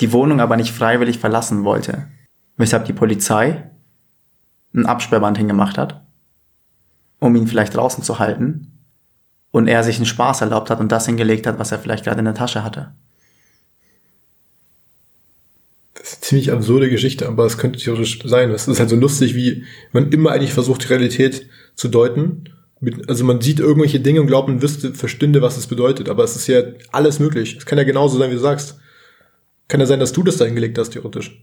die 0.00 0.12
Wohnung 0.12 0.40
aber 0.40 0.56
nicht 0.56 0.72
freiwillig 0.72 1.18
verlassen 1.18 1.64
wollte, 1.64 2.08
weshalb 2.56 2.84
die 2.84 2.92
Polizei 2.92 3.70
ein 4.74 4.86
Absperrband 4.86 5.38
hingemacht 5.38 5.78
hat, 5.78 6.02
um 7.20 7.36
ihn 7.36 7.46
vielleicht 7.46 7.76
draußen 7.76 8.02
zu 8.02 8.18
halten 8.18 8.78
und 9.52 9.68
er 9.68 9.84
sich 9.84 9.96
einen 9.96 10.06
Spaß 10.06 10.40
erlaubt 10.40 10.70
hat 10.70 10.80
und 10.80 10.90
das 10.90 11.06
hingelegt 11.06 11.46
hat, 11.46 11.58
was 11.58 11.72
er 11.72 11.78
vielleicht 11.78 12.04
gerade 12.04 12.18
in 12.18 12.24
der 12.24 12.34
Tasche 12.34 12.64
hatte. 12.64 12.92
Das 15.94 16.04
ist 16.04 16.14
eine 16.14 16.22
ziemlich 16.22 16.52
absurde 16.52 16.90
Geschichte, 16.90 17.28
aber 17.28 17.44
es 17.44 17.58
könnte 17.58 17.78
theoretisch 17.78 18.18
sein. 18.24 18.50
Es 18.50 18.66
ist 18.66 18.80
halt 18.80 18.90
so 18.90 18.96
lustig, 18.96 19.36
wie 19.36 19.64
man 19.92 20.10
immer 20.10 20.32
eigentlich 20.32 20.54
versucht, 20.54 20.82
die 20.82 20.88
Realität 20.88 21.46
zu 21.76 21.88
deuten 21.88 22.48
mit, 22.82 23.08
also 23.08 23.24
man 23.24 23.40
sieht 23.40 23.60
irgendwelche 23.60 24.00
Dinge 24.00 24.20
und 24.20 24.26
glaubt, 24.26 24.48
man 24.48 24.60
wüsste, 24.60 24.92
verstünde, 24.92 25.40
was 25.40 25.56
es 25.56 25.68
bedeutet. 25.68 26.08
Aber 26.08 26.24
es 26.24 26.34
ist 26.34 26.48
ja 26.48 26.62
alles 26.90 27.20
möglich. 27.20 27.56
Es 27.56 27.64
kann 27.64 27.78
ja 27.78 27.84
genauso 27.84 28.18
sein, 28.18 28.30
wie 28.30 28.34
du 28.34 28.40
sagst. 28.40 28.76
Kann 29.68 29.78
ja 29.78 29.86
sein, 29.86 30.00
dass 30.00 30.12
du 30.12 30.24
das 30.24 30.36
da 30.36 30.44
hingelegt 30.44 30.76
hast, 30.78 30.90
theoretisch. 30.90 31.40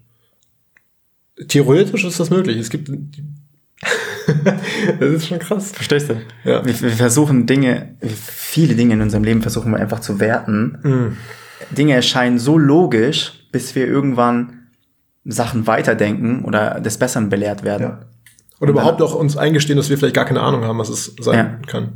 Theoretisch 1.47 2.03
ist 2.03 2.19
das 2.19 2.29
möglich. 2.29 2.57
Es 2.57 2.69
gibt, 2.69 2.89
das 4.99 5.13
ist 5.13 5.27
schon 5.27 5.39
krass. 5.39 5.71
Verstehst 5.71 6.09
du? 6.09 6.21
Ja. 6.43 6.65
Wir, 6.65 6.81
wir, 6.81 6.91
versuchen 6.91 7.45
Dinge, 7.45 7.95
viele 8.01 8.75
Dinge 8.75 8.95
in 8.95 9.01
unserem 9.01 9.23
Leben 9.23 9.41
versuchen 9.41 9.71
wir 9.71 9.79
einfach 9.79 10.01
zu 10.01 10.19
werten. 10.19 10.77
Mm. 10.83 11.17
Dinge 11.73 11.93
erscheinen 11.93 12.37
so 12.37 12.57
logisch, 12.57 13.47
bis 13.53 13.75
wir 13.75 13.87
irgendwann 13.87 14.67
Sachen 15.23 15.67
weiterdenken 15.67 16.43
oder 16.43 16.81
des 16.81 16.97
Besseren 16.97 17.29
belehrt 17.29 17.63
werden. 17.63 17.83
Ja. 17.83 18.08
Oder 18.59 18.71
überhaupt 18.71 19.01
auch 19.01 19.15
uns 19.15 19.37
eingestehen, 19.37 19.77
dass 19.77 19.89
wir 19.89 19.97
vielleicht 19.97 20.15
gar 20.15 20.25
keine 20.25 20.41
Ahnung 20.41 20.63
haben, 20.63 20.77
was 20.79 20.89
es 20.89 21.15
sein 21.19 21.37
ja. 21.37 21.67
kann. 21.67 21.93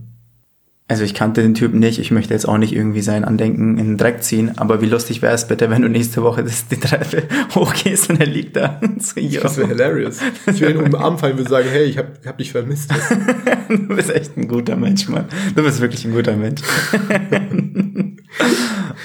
Also 0.89 1.03
ich 1.05 1.13
kannte 1.13 1.41
den 1.41 1.53
Typen 1.53 1.79
nicht, 1.79 1.97
ich 1.97 2.11
möchte 2.11 2.33
jetzt 2.33 2.45
auch 2.45 2.57
nicht 2.57 2.73
irgendwie 2.73 3.01
sein 3.01 3.23
Andenken 3.23 3.77
in 3.77 3.87
den 3.87 3.97
Dreck 3.97 4.21
ziehen, 4.21 4.57
aber 4.57 4.81
wie 4.81 4.85
lustig 4.85 5.21
wäre 5.21 5.33
es 5.33 5.47
bitte, 5.47 5.69
wenn 5.69 5.81
du 5.81 5.87
nächste 5.87 6.21
Woche 6.23 6.43
das, 6.43 6.67
die 6.67 6.77
Treppe 6.77 7.23
hochgehst 7.55 8.09
und 8.09 8.19
er 8.19 8.25
liegt 8.25 8.57
da. 8.57 8.81
So, 8.99 9.21
das 9.21 9.57
wäre 9.57 9.69
hilarious. 9.69 10.19
Ich 10.45 10.59
würde 10.59 10.79
ihn 10.79 10.85
umarmen 10.85 11.19
und 11.39 11.47
sagen, 11.49 11.69
hey, 11.71 11.85
ich 11.85 11.97
hab, 11.97 12.25
hab 12.25 12.37
dich 12.37 12.51
vermisst. 12.51 12.91
du 13.69 13.95
bist 13.95 14.13
echt 14.13 14.35
ein 14.35 14.49
guter 14.49 14.75
Mensch, 14.75 15.07
Mann. 15.07 15.25
Du 15.55 15.63
bist 15.63 15.79
wirklich 15.79 16.03
ein 16.03 16.13
guter 16.13 16.35
Mensch. 16.35 16.61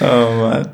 oh 0.01 0.31
Mann. 0.37 0.67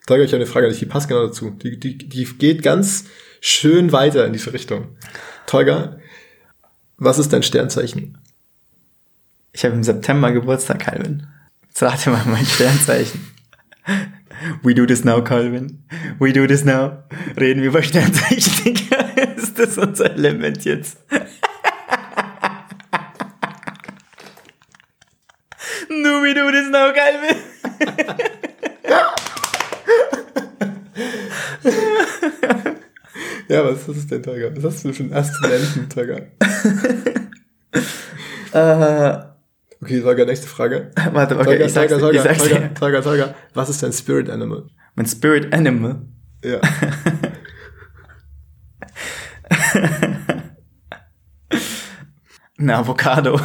Ich 0.00 0.06
sage 0.06 0.22
euch 0.22 0.34
eine 0.34 0.46
Frage, 0.46 0.72
die 0.72 0.86
passt 0.86 1.08
genau 1.08 1.26
dazu. 1.26 1.50
Die, 1.50 1.78
die, 1.78 1.98
die 1.98 2.24
geht 2.38 2.62
ganz 2.62 3.06
schön 3.40 3.90
weiter 3.90 4.26
in 4.26 4.32
diese 4.32 4.52
Richtung. 4.52 4.96
Tolga, 5.54 5.98
was 6.96 7.20
ist 7.20 7.32
dein 7.32 7.44
Sternzeichen? 7.44 8.18
Ich 9.52 9.64
habe 9.64 9.76
im 9.76 9.84
September 9.84 10.32
Geburtstag, 10.32 10.80
Calvin. 10.80 11.28
Jetzt 11.68 11.80
rate 11.80 12.10
mal 12.10 12.24
mein 12.26 12.44
Sternzeichen. 12.44 13.32
We 14.64 14.74
do 14.74 14.84
this 14.84 15.04
now, 15.04 15.22
Calvin. 15.22 15.84
We 16.18 16.32
do 16.32 16.48
this 16.48 16.64
now. 16.64 17.04
Reden 17.38 17.62
wir 17.62 17.68
über 17.68 17.84
Sternzeichen, 17.84 18.64
Digga. 18.64 18.96
Ist 19.36 19.56
das 19.56 19.78
unser 19.78 20.10
Element 20.10 20.64
jetzt? 20.64 20.98
no, 25.88 26.20
we 26.20 26.34
do 26.34 26.50
this 26.50 26.68
now, 26.68 26.92
Calvin. 26.92 27.36
Ja, 33.48 33.64
was, 33.64 33.88
ist 33.88 34.10
denn, 34.10 34.22
Tiger? 34.22 34.56
Was 34.56 34.64
hast 34.64 34.84
du 34.84 34.92
für 34.92 35.02
einen 35.02 35.12
Aszendenten, 35.12 35.88
Tiger? 35.88 36.28
äh, 38.52 39.18
okay, 39.82 40.00
Tiger, 40.00 40.24
nächste 40.24 40.46
Frage. 40.46 40.90
Warte, 41.12 41.38
okay, 41.38 41.52
Tiger, 41.52 41.66
ich 41.66 41.72
sag's, 41.72 41.92
Tiger, 41.92 42.12
ich 42.12 42.20
sag's 42.22 42.42
Tiger, 42.42 42.74
Tiger, 42.74 43.02
Tiger, 43.02 43.34
Was 43.52 43.68
ist 43.68 43.82
dein 43.82 43.92
Spirit 43.92 44.30
Animal? 44.30 44.68
Mein 44.94 45.06
Spirit 45.06 45.52
Animal? 45.52 46.02
Ja. 46.42 46.60
Eine 52.56 52.76
Avocado. 52.76 53.40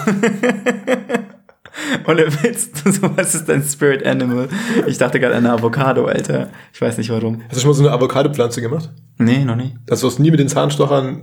Ohne 2.08 2.28
Witz, 2.44 2.70
was 3.16 3.36
ist 3.36 3.50
dein 3.50 3.64
Spirit 3.64 4.06
Animal? 4.06 4.50
Ich 4.88 4.98
dachte 4.98 5.20
gerade 5.20 5.36
eine 5.36 5.52
Avocado, 5.52 6.06
Alter. 6.06 6.50
Ich 6.74 6.82
weiß 6.82 6.98
nicht 6.98 7.10
warum. 7.10 7.42
Hast 7.48 7.58
du 7.58 7.60
schon 7.62 7.70
mal 7.70 7.74
so 7.76 7.84
eine 7.84 7.92
Avocado-Pflanze 7.94 8.62
gemacht? 8.62 8.90
Nee, 9.18 9.44
noch 9.46 9.56
nie. 9.56 9.76
Also 9.90 10.08
du 10.08 10.12
hast 10.12 10.20
nie 10.20 10.32
mit 10.32 10.40
den 10.40 10.50
Zahnstochern 10.50 11.22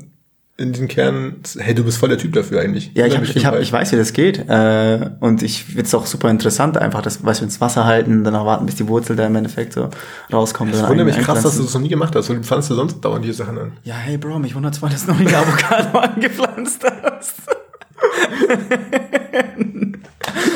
in 0.58 0.73
den 0.73 0.88
Kernen, 0.88 1.42
hey, 1.58 1.75
du 1.75 1.85
bist 1.85 1.99
voll 1.99 2.08
der 2.08 2.16
Typ 2.16 2.32
dafür 2.32 2.62
eigentlich. 2.62 2.90
Ja, 2.94 3.04
ich, 3.04 3.14
hab, 3.14 3.25
ich, 3.25 3.44
hab, 3.44 3.61
ich 3.61 3.70
weiß, 3.70 3.92
wie 3.92 3.96
das 3.96 4.14
geht. 4.14 4.38
Äh, 4.49 5.11
und 5.20 5.42
ich 5.42 5.64
finde 5.64 5.82
es 5.82 5.94
auch 5.94 6.06
super 6.06 6.30
interessant, 6.30 6.78
einfach 6.78 7.02
das, 7.02 7.23
weißt 7.23 7.40
du, 7.40 7.44
ins 7.44 7.61
Wasser 7.61 7.85
halten, 7.85 8.25
danach 8.25 8.46
warten, 8.46 8.64
bis 8.64 8.76
die 8.76 8.88
Wurzel 8.88 9.16
da 9.16 9.26
im 9.26 9.37
Endeffekt 9.37 9.75
so 9.75 9.90
rauskommt. 10.32 10.73
Das 10.73 10.88
wundert 10.88 11.06
mich 11.06 11.18
krass, 11.18 11.42
dass 11.42 11.56
du 11.56 11.62
das 11.62 11.75
noch 11.75 11.82
nie 11.82 11.90
gemacht 11.90 12.16
hast. 12.16 12.30
Und 12.30 12.37
du 12.37 12.42
pflanzt 12.42 12.70
ja 12.70 12.76
sonst 12.76 13.00
dauernd 13.02 13.25
die 13.25 13.32
Sachen 13.32 13.58
an. 13.58 13.73
Ja, 13.85 13.96
hey 13.96 14.16
Bro, 14.16 14.38
mich 14.38 14.54
wundert 14.54 14.75
zwar, 14.75 14.88
dass 14.88 15.04
du 15.04 15.12
noch 15.12 15.18
nie 15.18 15.26
eine 15.26 15.37
Avocado 15.37 15.99
angepflanzt 16.14 16.82
hast. 17.02 17.35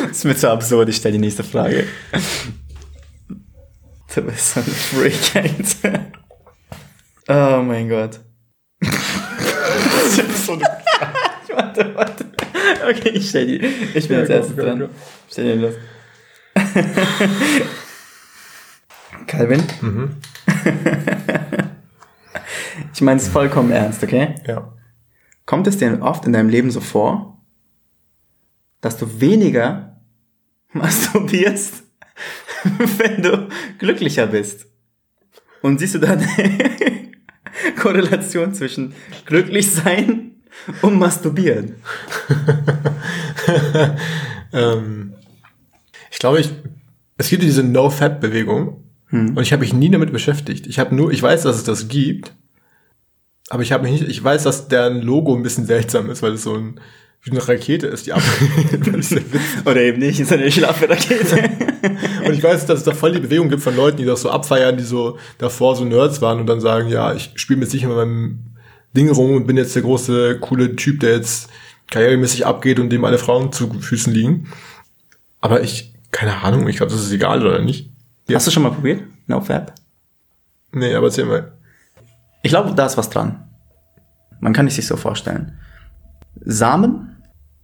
Das 0.09 0.11
ist 0.11 0.25
mir 0.25 0.37
zu 0.37 0.51
absurd, 0.51 0.89
ich 0.89 0.97
stelle 0.97 1.13
die 1.13 1.19
nächste 1.19 1.45
Frage. 1.45 1.87
Du 4.15 4.23
bist 4.23 4.55
so 4.55 4.61
ein 4.61 4.67
Freak, 4.67 5.37
Alter. 5.37 6.07
Oh 7.29 7.63
mein 7.63 7.89
Gott. 7.89 8.21
so 8.83 10.61
warte, 11.55 11.95
warte. 11.95 12.25
Okay, 12.89 13.11
ich 13.11 13.29
stell 13.29 13.47
die. 13.47 13.65
Ich 13.95 14.09
bin 14.09 14.17
ja, 14.17 14.23
als 14.23 14.31
erstes 14.31 14.57
dran. 14.57 14.81
Go. 14.81 14.89
Stell 15.31 15.57
die 15.57 15.63
los. 15.63 15.75
Calvin? 19.27 19.63
Mhm. 19.81 20.17
ich 22.93 23.01
meine 23.01 23.21
es 23.21 23.29
vollkommen 23.29 23.71
ernst, 23.71 24.03
okay? 24.03 24.35
Ja. 24.47 24.73
Kommt 25.51 25.67
es 25.67 25.79
dir 25.79 26.01
oft 26.01 26.27
in 26.27 26.33
deinem 26.33 26.49
Leben 26.49 26.71
so 26.71 26.81
vor, 26.81 27.43
dass 28.81 28.97
du 28.97 29.21
weniger 29.21 30.01
masturbierst, 30.73 31.83
wenn 32.99 33.21
du 33.21 33.49
glücklicher 33.81 34.29
bist? 34.29 34.67
Und 35.61 35.81
siehst 35.81 35.97
du 35.97 35.99
da 35.99 36.13
eine 36.13 36.29
Korrelation 37.81 38.55
zwischen 38.55 38.95
glücklich 39.27 39.73
sein 39.73 40.37
und 40.83 41.01
masturbieren? 41.01 41.75
ähm, 44.53 45.15
ich 46.13 46.21
glaube, 46.21 46.39
ich, 46.39 46.51
es 47.17 47.29
gibt 47.29 47.43
diese 47.43 47.65
No-Fat-Bewegung 47.65 48.85
hm. 49.07 49.37
und 49.37 49.43
ich 49.43 49.53
habe 49.53 49.63
mich 49.63 49.73
nie 49.73 49.91
damit 49.91 50.13
beschäftigt. 50.13 50.69
Ich 50.69 50.79
habe 50.79 50.95
nur, 50.95 51.11
ich 51.11 51.21
weiß, 51.21 51.43
dass 51.43 51.57
es 51.57 51.65
das 51.65 51.89
gibt, 51.89 52.37
aber 53.51 53.65
ich 53.65 53.73
habe 53.73 53.83
mich 53.83 54.01
nicht, 54.01 54.09
ich 54.09 54.23
weiß, 54.23 54.45
dass 54.45 54.69
deren 54.69 55.03
Logo 55.03 55.35
ein 55.35 55.43
bisschen 55.43 55.67
seltsam 55.67 56.09
ist, 56.09 56.23
weil 56.23 56.35
es 56.35 56.45
so 56.45 56.55
ein, 56.55 56.81
wie 57.23 57.33
eine 57.33 57.47
Rakete 57.47 57.89
ist, 57.89 58.07
die 58.07 58.13
ab. 58.13 58.23
Oder 59.67 59.83
eben 59.83 59.99
nicht, 59.99 60.21
ist 60.21 60.33
eine 60.33 60.51
schlaffe 60.51 60.89
Rakete. 60.89 61.51
und 62.25 62.33
ich 62.33 62.43
weiß, 62.43 62.67
dass 62.67 62.79
es 62.79 62.85
da 62.85 62.93
voll 62.93 63.11
die 63.11 63.19
Bewegung 63.19 63.49
gibt 63.49 63.61
von 63.61 63.75
Leuten, 63.75 63.97
die 63.97 64.05
das 64.05 64.23
so 64.23 64.31
abfeiern, 64.31 64.77
die 64.77 64.85
so 64.85 65.19
davor 65.39 65.75
so 65.75 65.85
Nerds 65.85 66.23
waren 66.23 66.39
und 66.39 66.47
dann 66.47 66.61
sagen, 66.61 66.89
ja, 66.89 67.13
ich 67.13 67.33
spiele 67.35 67.59
mit 67.59 67.69
sicher 67.69 67.89
mit 67.89 67.97
meinem 67.97 68.39
Ding 68.97 69.11
rum 69.11 69.33
und 69.35 69.49
bin 69.49 69.57
jetzt 69.57 69.75
der 69.75 69.83
große, 69.83 70.39
coole 70.39 70.77
Typ, 70.77 71.01
der 71.01 71.17
jetzt 71.17 71.51
karrieremäßig 71.91 72.47
abgeht 72.47 72.79
und 72.79 72.91
dem 72.91 73.05
alle 73.05 73.19
Frauen 73.19 73.53
zu 73.53 73.69
Füßen 73.69 74.13
liegen. 74.15 74.53
Aber 75.41 75.61
ich, 75.61 75.93
keine 76.13 76.37
Ahnung, 76.45 76.69
ich 76.69 76.77
glaube, 76.77 76.93
das 76.93 77.03
ist 77.03 77.11
egal 77.11 77.45
oder 77.45 77.61
nicht. 77.61 77.91
Ja. 78.29 78.37
Hast 78.37 78.47
du 78.47 78.53
schon 78.53 78.63
mal 78.63 78.71
probiert? 78.71 79.03
No 79.27 79.41
Fab? 79.41 79.75
Nee, 80.71 80.95
aber 80.95 81.09
erzähl 81.09 81.25
mal. 81.25 81.53
Ich 82.43 82.51
glaube, 82.51 82.75
da 82.75 82.87
ist 82.87 82.97
was 82.97 83.11
dran. 83.11 83.43
Man 84.41 84.53
kann 84.53 84.67
es 84.67 84.77
sich 84.77 84.87
so 84.87 84.97
vorstellen. 84.97 85.59
Samen 86.41 87.17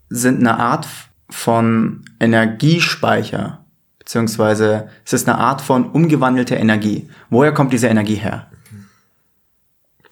sind 0.09 0.41
eine 0.41 0.59
Art 0.59 0.87
von 1.31 2.05
Energiespeicher, 2.21 3.65
beziehungsweise 3.99 4.89
es 5.05 5.13
ist 5.13 5.29
eine 5.29 5.39
Art 5.39 5.61
von 5.61 5.91
umgewandelter 5.91 6.57
Energie. 6.57 7.09
Woher 7.31 7.53
kommt 7.53 7.73
diese 7.73 7.89
Energie 7.89 8.17
her? 8.17 8.49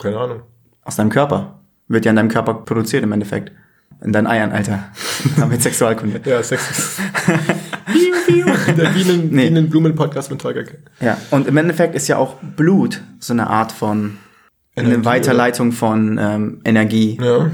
Keine 0.00 0.18
Ahnung. 0.18 0.42
Aus 0.82 0.96
deinem 0.96 1.10
Körper. 1.10 1.60
Wird 1.88 2.04
ja 2.04 2.10
in 2.10 2.16
deinem 2.16 2.30
Körper 2.30 2.54
produziert 2.54 3.04
im 3.04 3.12
Endeffekt. 3.12 3.52
In 4.00 4.12
deinen 4.12 4.26
Eiern, 4.26 4.52
Alter. 4.52 4.84
mit 5.48 5.62
Sexualkunde. 5.62 6.20
ja, 6.24 6.42
Sex. 6.42 6.98
Der 8.76 8.88
Bienen, 8.90 9.30
nee. 9.30 9.44
Bienenblumen-Podcast 9.44 10.30
mit 10.30 10.40
Tolga. 10.40 10.62
Ja, 11.00 11.18
und 11.30 11.46
im 11.46 11.56
Endeffekt 11.56 11.94
ist 11.94 12.08
ja 12.08 12.16
auch 12.16 12.36
Blut 12.40 13.02
so 13.18 13.32
eine 13.32 13.48
Art 13.48 13.72
von 13.72 14.18
Energie, 14.76 14.94
eine 14.94 15.04
Weiterleitung 15.04 15.68
oder? 15.68 15.76
von 15.76 16.18
ähm, 16.20 16.60
Energie. 16.64 17.18
Ja. 17.20 17.50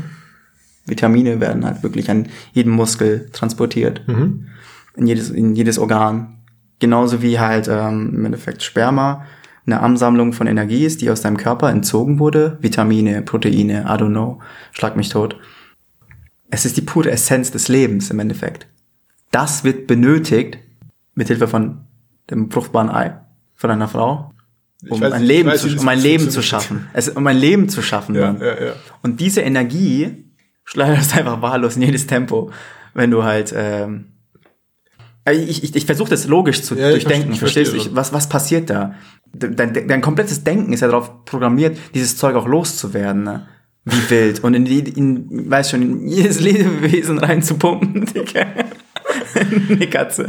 Vitamine 0.86 1.40
werden 1.40 1.64
halt 1.64 1.82
wirklich 1.82 2.10
an 2.10 2.28
jeden 2.52 2.72
Muskel 2.72 3.28
transportiert. 3.32 4.02
Mhm. 4.06 4.48
In, 4.96 5.06
jedes, 5.06 5.30
in 5.30 5.54
jedes 5.54 5.78
Organ. 5.78 6.38
Genauso 6.78 7.22
wie 7.22 7.38
halt 7.38 7.68
ähm, 7.68 8.14
im 8.14 8.24
Endeffekt 8.24 8.62
Sperma 8.62 9.26
eine 9.66 9.80
Ansammlung 9.80 10.32
von 10.32 10.46
Energie 10.46 10.84
ist, 10.84 11.00
die 11.00 11.10
aus 11.10 11.20
deinem 11.20 11.36
Körper 11.36 11.70
entzogen 11.70 12.18
wurde. 12.18 12.58
Vitamine, 12.60 13.22
Proteine, 13.22 13.82
I 13.82 13.92
don't 13.92 14.08
know, 14.08 14.40
schlag 14.72 14.96
mich 14.96 15.10
tot. 15.10 15.36
Es 16.50 16.64
ist 16.64 16.76
die 16.76 16.82
pure 16.82 17.10
Essenz 17.10 17.50
des 17.50 17.68
Lebens 17.68 18.10
im 18.10 18.18
Endeffekt. 18.18 18.66
Das 19.30 19.62
wird 19.62 19.86
benötigt 19.86 20.58
mit 21.14 21.28
Hilfe 21.28 21.46
von 21.46 21.82
dem 22.30 22.50
fruchtbaren 22.50 22.90
Ei 22.90 23.20
von 23.54 23.70
einer 23.70 23.88
Frau, 23.88 24.32
um 24.88 25.02
ein 25.02 25.22
Leben, 25.22 25.48
weiß, 25.48 25.62
zu, 25.62 25.76
um 25.78 25.88
ein 25.88 26.00
Leben 26.00 26.30
zu 26.30 26.42
schaffen. 26.42 26.88
Es, 26.92 27.08
um 27.08 27.26
ein 27.26 27.36
Leben 27.36 27.68
zu 27.68 27.82
schaffen. 27.82 28.14
Ja, 28.14 28.34
ja, 28.34 28.64
ja. 28.64 28.72
Und 29.02 29.20
diese 29.20 29.40
Energie 29.42 30.24
schleuderst 30.64 31.16
einfach 31.16 31.42
wahllos 31.42 31.76
in 31.76 31.82
jedes 31.82 32.06
Tempo, 32.06 32.50
wenn 32.94 33.10
du 33.10 33.24
halt 33.24 33.52
ähm, 33.56 34.06
ich, 35.32 35.62
ich, 35.62 35.76
ich 35.76 35.86
versuche 35.86 36.10
das 36.10 36.26
logisch 36.26 36.62
zu 36.62 36.74
ja, 36.74 36.90
durchdenken, 36.90 37.34
verstehst 37.34 37.72
du? 37.72 37.76
Ich, 37.76 37.94
was, 37.94 38.12
was 38.12 38.28
passiert 38.28 38.70
da? 38.70 38.94
Dein, 39.32 39.86
dein 39.86 40.00
komplettes 40.00 40.44
Denken 40.44 40.72
ist 40.72 40.80
ja 40.80 40.88
darauf 40.88 41.24
programmiert, 41.24 41.76
dieses 41.94 42.16
Zeug 42.16 42.34
auch 42.34 42.48
loszuwerden. 42.48 43.22
Ne? 43.22 43.46
Wie 43.84 44.10
wild. 44.10 44.42
Und 44.42 44.54
in, 44.54 44.64
die, 44.64 44.80
in 44.80 45.50
weiß 45.50 45.70
schon, 45.70 45.82
in 45.82 46.08
jedes 46.08 46.40
Lebewesen 46.40 47.18
reinzupumpen, 47.18 48.06
Digga. 48.14 48.46
Eine 49.34 49.86
Katze. 49.88 50.26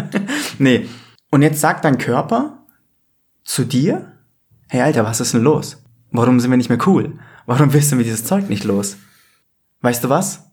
Nee. 0.59 0.87
Und 1.31 1.41
jetzt 1.41 1.61
sagt 1.61 1.85
dein 1.85 1.97
Körper 1.97 2.65
zu 3.43 3.63
dir, 3.63 4.10
hey 4.71 4.79
Alter, 4.79 5.03
was 5.03 5.19
ist 5.19 5.33
denn 5.33 5.43
los? 5.43 5.83
Warum 6.11 6.39
sind 6.39 6.49
wir 6.49 6.55
nicht 6.55 6.69
mehr 6.69 6.87
cool? 6.87 7.19
Warum 7.45 7.73
wissen 7.73 7.97
wir 7.97 8.05
dieses 8.05 8.23
Zeug 8.23 8.47
nicht 8.47 8.63
los? 8.63 8.95
Weißt 9.81 10.01
du 10.01 10.07
was? 10.07 10.45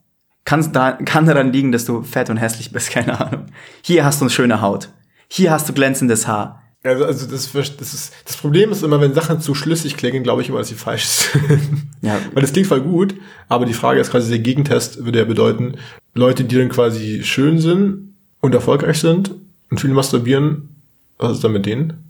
Kann's 0.44 0.72
da, 0.72 0.92
kann 0.92 1.26
daran 1.26 1.52
liegen, 1.52 1.70
dass 1.70 1.84
du 1.84 2.02
fett 2.02 2.28
und 2.28 2.36
hässlich 2.36 2.72
bist, 2.72 2.90
keine 2.92 3.20
Ahnung. 3.20 3.46
Hier 3.80 4.04
hast 4.04 4.20
du 4.20 4.24
eine 4.24 4.30
schöne 4.30 4.60
Haut. 4.60 4.88
Hier 5.28 5.52
hast 5.52 5.68
du 5.68 5.72
glänzendes 5.72 6.26
Haar. 6.26 6.64
Also, 6.82 7.04
also 7.04 7.26
das, 7.30 7.52
das, 7.52 7.94
ist, 7.94 8.12
das 8.24 8.36
Problem 8.36 8.72
ist 8.72 8.82
immer, 8.82 9.00
wenn 9.00 9.14
Sachen 9.14 9.40
zu 9.40 9.54
schlüssig 9.54 9.96
klingen, 9.96 10.24
glaube 10.24 10.42
ich 10.42 10.48
immer, 10.48 10.58
dass 10.58 10.68
sie 10.68 10.74
falsch 10.74 11.04
sind. 11.32 11.86
Ja. 12.02 12.18
Weil 12.34 12.42
das 12.42 12.52
klingt 12.52 12.66
voll 12.66 12.80
gut, 12.80 13.14
aber 13.48 13.66
die 13.66 13.74
Frage 13.74 14.00
ist 14.00 14.10
quasi, 14.10 14.30
der 14.30 14.40
Gegentest 14.40 15.04
würde 15.04 15.20
ja 15.20 15.26
bedeuten, 15.26 15.76
Leute, 16.14 16.42
die 16.42 16.56
dann 16.56 16.70
quasi 16.70 17.22
schön 17.22 17.60
sind 17.60 18.14
und 18.40 18.52
erfolgreich 18.52 18.98
sind 18.98 19.30
und 19.70 19.80
viel 19.80 19.90
masturbieren, 19.90 20.70
was 21.18 21.34
ist 21.34 21.44
dann 21.44 21.52
mit 21.52 21.66
denen? 21.66 22.04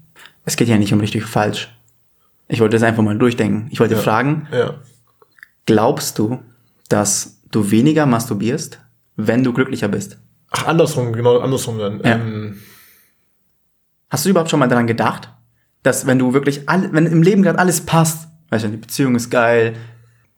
Es 0.47 0.57
geht 0.57 0.69
ja 0.69 0.79
nicht 0.79 0.95
um 0.95 1.01
richtig 1.01 1.25
falsch. 1.25 1.69
Ich 2.49 2.61
wollte 2.61 2.77
das 2.77 2.83
einfach 2.83 3.03
mal 3.03 3.17
durchdenken. 3.17 3.69
Ich 3.71 3.79
wollte 3.79 3.95
ja. 3.95 4.01
fragen, 4.01 4.49
ja. 4.53 4.81
glaubst 5.67 6.19
du, 6.19 6.41
dass 6.89 7.43
du 7.51 7.71
weniger 7.71 8.07
masturbierst, 8.07 8.81
wenn 9.17 9.45
du 9.45 9.53
glücklicher 9.53 9.89
bist? 9.89 10.19
Ach, 10.51 10.67
andersrum, 10.67 11.13
genau, 11.13 11.39
andersrum 11.39 11.79
dann. 11.79 12.01
Ja. 12.01 12.17
Ähm, 12.17 12.59
Hast 14.11 14.25
du 14.25 14.31
überhaupt 14.31 14.51
schon 14.51 14.61
mal 14.61 14.69
daran 14.69 14.87
gedacht, 14.87 15.31
dass 15.83 16.07
wenn 16.07 16.19
du 16.19 16.33
wirklich, 16.33 16.69
all, 16.69 16.93
wenn 16.93 17.07
im 17.07 17.23
Leben 17.23 17.43
gerade 17.43 17.59
alles 17.59 17.83
passt, 17.83 18.29
weißt 18.49 18.65
du, 18.65 18.69
die 18.71 18.77
Beziehung 18.79 19.15
ist 19.15 19.31
geil, 19.31 19.77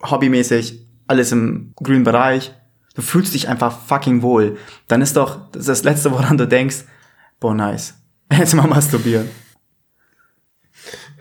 hobbymäßig, 0.02 0.86
alles 1.06 1.30
im 1.32 1.72
grünen 1.76 2.04
Bereich, 2.04 2.52
du 2.94 3.02
fühlst 3.02 3.34
dich 3.34 3.48
einfach 3.48 3.78
fucking 3.80 4.22
wohl, 4.22 4.56
dann 4.88 5.02
ist 5.02 5.16
doch 5.16 5.50
das, 5.52 5.66
das 5.66 5.84
Letzte, 5.84 6.10
woran 6.10 6.36
du 6.36 6.48
denkst, 6.48 6.84
boah, 7.38 7.54
nice, 7.54 7.94
jetzt 8.32 8.54
mal 8.54 8.66
masturbieren. 8.66 9.28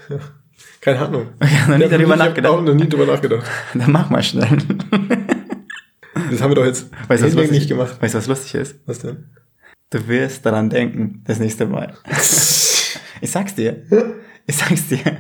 Keine 0.82 1.00
Ahnung. 1.00 1.28
Ich 1.44 1.60
habe 1.62 1.72
noch 1.72 1.78
nie 1.78 1.90
darüber 1.90 2.16
nachgedacht. 2.16 2.60
Ich 2.60 2.66
noch 2.66 2.74
nie 2.74 2.88
darüber 2.88 3.12
nachgedacht. 3.12 3.46
Dann 3.74 3.92
mach 3.92 4.10
mal 4.10 4.24
schnell. 4.24 4.58
Das 6.32 6.42
haben 6.42 6.52
wir 6.52 6.56
doch 6.56 6.66
jetzt 6.66 6.88
weißt, 7.08 7.24
was 7.24 7.34
lustig, 7.34 7.52
nicht 7.52 7.68
gemacht. 7.68 8.02
Weißt 8.02 8.14
du, 8.14 8.18
was 8.18 8.28
lustig 8.28 8.56
ist? 8.56 8.76
Was 8.86 9.00
denn? 9.00 9.26
Du 9.90 10.08
wirst 10.08 10.46
daran 10.46 10.70
denken, 10.70 11.24
das 11.26 11.40
nächste 11.40 11.66
Mal. 11.66 11.94
ich 12.10 13.32
sag's 13.32 13.56
dir. 13.56 13.84
Ich 14.46 14.58
sag's 14.58 14.88
dir. 14.88 15.18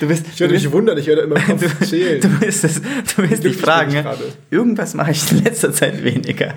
Du 0.00 0.08
bist, 0.08 0.26
ich 0.32 0.40
werde 0.40 0.54
mich 0.54 0.70
wundern, 0.70 0.98
ich 0.98 1.06
werde 1.06 1.22
immer 1.22 1.38
du, 1.40 1.86
zählen. 1.86 2.20
Du 2.20 2.40
wirst, 2.40 2.64
es, 2.64 2.80
du 2.80 3.28
wirst 3.28 3.44
dich 3.44 3.56
fragen, 3.56 4.04
irgendwas 4.50 4.94
mache 4.94 5.12
ich 5.12 5.30
in 5.32 5.44
letzter 5.44 5.72
Zeit 5.72 6.02
weniger. 6.02 6.54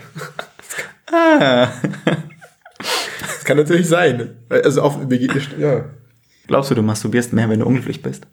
ah. 1.12 1.70
Das 3.20 3.44
kann 3.46 3.58
natürlich 3.58 3.88
sein. 3.88 4.38
Also 4.50 4.82
auf, 4.82 4.98
ja. 5.60 5.86
Glaubst 6.48 6.72
du, 6.72 6.76
du 6.76 6.82
masturbierst 6.82 7.34
mehr, 7.34 7.50
wenn 7.50 7.60
du 7.60 7.66
unglücklich 7.66 8.02
bist? 8.02 8.28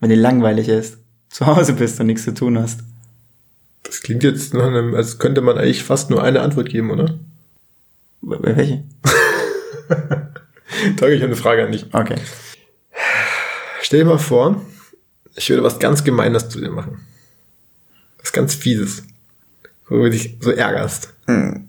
Wenn 0.00 0.10
dir 0.10 0.16
langweilig 0.16 0.68
ist, 0.68 0.98
zu 1.30 1.46
Hause 1.46 1.72
bist 1.72 1.98
und 2.00 2.06
nichts 2.06 2.24
zu 2.24 2.34
tun 2.34 2.58
hast? 2.58 2.80
Das 3.82 4.00
klingt 4.00 4.22
jetzt 4.22 4.54
nach 4.54 4.66
einem, 4.66 4.94
als 4.94 5.18
könnte 5.18 5.40
man 5.40 5.58
eigentlich 5.58 5.84
fast 5.84 6.10
nur 6.10 6.22
eine 6.22 6.40
Antwort 6.40 6.68
geben, 6.68 6.90
oder? 6.90 7.18
Welche? 8.20 8.84
Tage, 10.96 11.14
ich 11.14 11.22
habe 11.22 11.32
eine 11.32 11.36
Frage 11.36 11.64
an 11.64 11.72
dich. 11.72 11.86
Okay. 11.92 12.16
Stell 13.82 14.00
dir 14.00 14.06
mal 14.06 14.18
vor, 14.18 14.62
ich 15.36 15.48
würde 15.50 15.62
was 15.62 15.78
ganz 15.78 16.04
Gemeines 16.04 16.48
zu 16.48 16.60
dir 16.60 16.70
machen. 16.70 17.06
Was 18.20 18.32
ganz 18.32 18.54
Fieses. 18.54 19.04
Wo 19.88 19.96
du 19.96 20.10
dich 20.10 20.38
so 20.40 20.50
ärgerst. 20.50 21.12
Hm. 21.26 21.68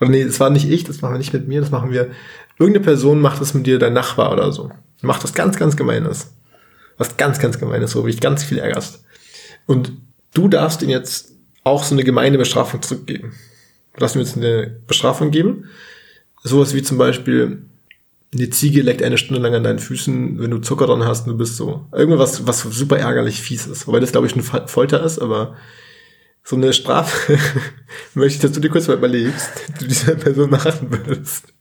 Oder 0.00 0.10
nee, 0.10 0.24
das 0.24 0.40
war 0.40 0.50
nicht 0.50 0.68
ich, 0.68 0.84
das 0.84 1.00
machen 1.00 1.14
wir 1.14 1.18
nicht 1.18 1.32
mit 1.32 1.48
mir, 1.48 1.60
das 1.60 1.70
machen 1.70 1.90
wir. 1.90 2.10
Irgendeine 2.62 2.84
Person 2.84 3.20
macht 3.20 3.40
das 3.40 3.54
mit 3.54 3.66
dir, 3.66 3.80
dein 3.80 3.92
Nachbar 3.92 4.32
oder 4.32 4.52
so. 4.52 4.70
Macht 5.00 5.24
das 5.24 5.34
ganz, 5.34 5.56
ganz 5.56 5.76
Gemeines. 5.76 6.32
Was 6.96 7.16
ganz, 7.16 7.40
ganz 7.40 7.58
Gemeines, 7.58 7.96
wo 7.96 8.02
du 8.02 8.06
dich 8.06 8.20
ganz 8.20 8.44
viel 8.44 8.58
ärgerst. 8.58 9.02
Und 9.66 9.90
du 10.32 10.46
darfst 10.46 10.80
ihm 10.80 10.88
jetzt 10.88 11.32
auch 11.64 11.82
so 11.82 11.92
eine 11.96 12.04
gemeine 12.04 12.38
Bestrafung 12.38 12.80
zurückgeben. 12.80 13.32
Du 13.94 13.98
darfst 13.98 14.14
ihm 14.14 14.20
jetzt 14.20 14.36
eine 14.36 14.76
Bestrafung 14.86 15.32
geben. 15.32 15.70
Sowas 16.44 16.72
wie 16.72 16.84
zum 16.84 16.98
Beispiel, 16.98 17.64
eine 18.32 18.50
Ziege 18.50 18.82
leckt 18.82 19.02
eine 19.02 19.18
Stunde 19.18 19.42
lang 19.42 19.56
an 19.56 19.64
deinen 19.64 19.80
Füßen, 19.80 20.38
wenn 20.38 20.52
du 20.52 20.58
Zucker 20.58 20.86
dran 20.86 21.04
hast 21.04 21.26
und 21.26 21.32
du 21.32 21.38
bist 21.38 21.56
so. 21.56 21.86
Irgendwas, 21.90 22.46
was 22.46 22.60
super 22.60 22.96
ärgerlich 22.96 23.42
fies 23.42 23.66
ist. 23.66 23.88
Wobei 23.88 23.98
das, 23.98 24.12
glaube 24.12 24.28
ich, 24.28 24.34
eine 24.34 24.68
Folter 24.68 25.02
ist, 25.02 25.18
aber 25.18 25.56
so 26.44 26.56
eine 26.56 26.72
Strafe 26.72 27.38
möchte 28.14 28.36
ich, 28.36 28.42
dass 28.42 28.52
du 28.52 28.60
dir 28.60 28.70
kurz 28.70 28.88
mal 28.88 28.96
überlegst, 28.96 29.50
die 29.68 29.72
du 29.80 29.86
dieser 29.86 30.14
Person 30.16 30.50
machen 30.50 30.90
würdest. 30.90 31.52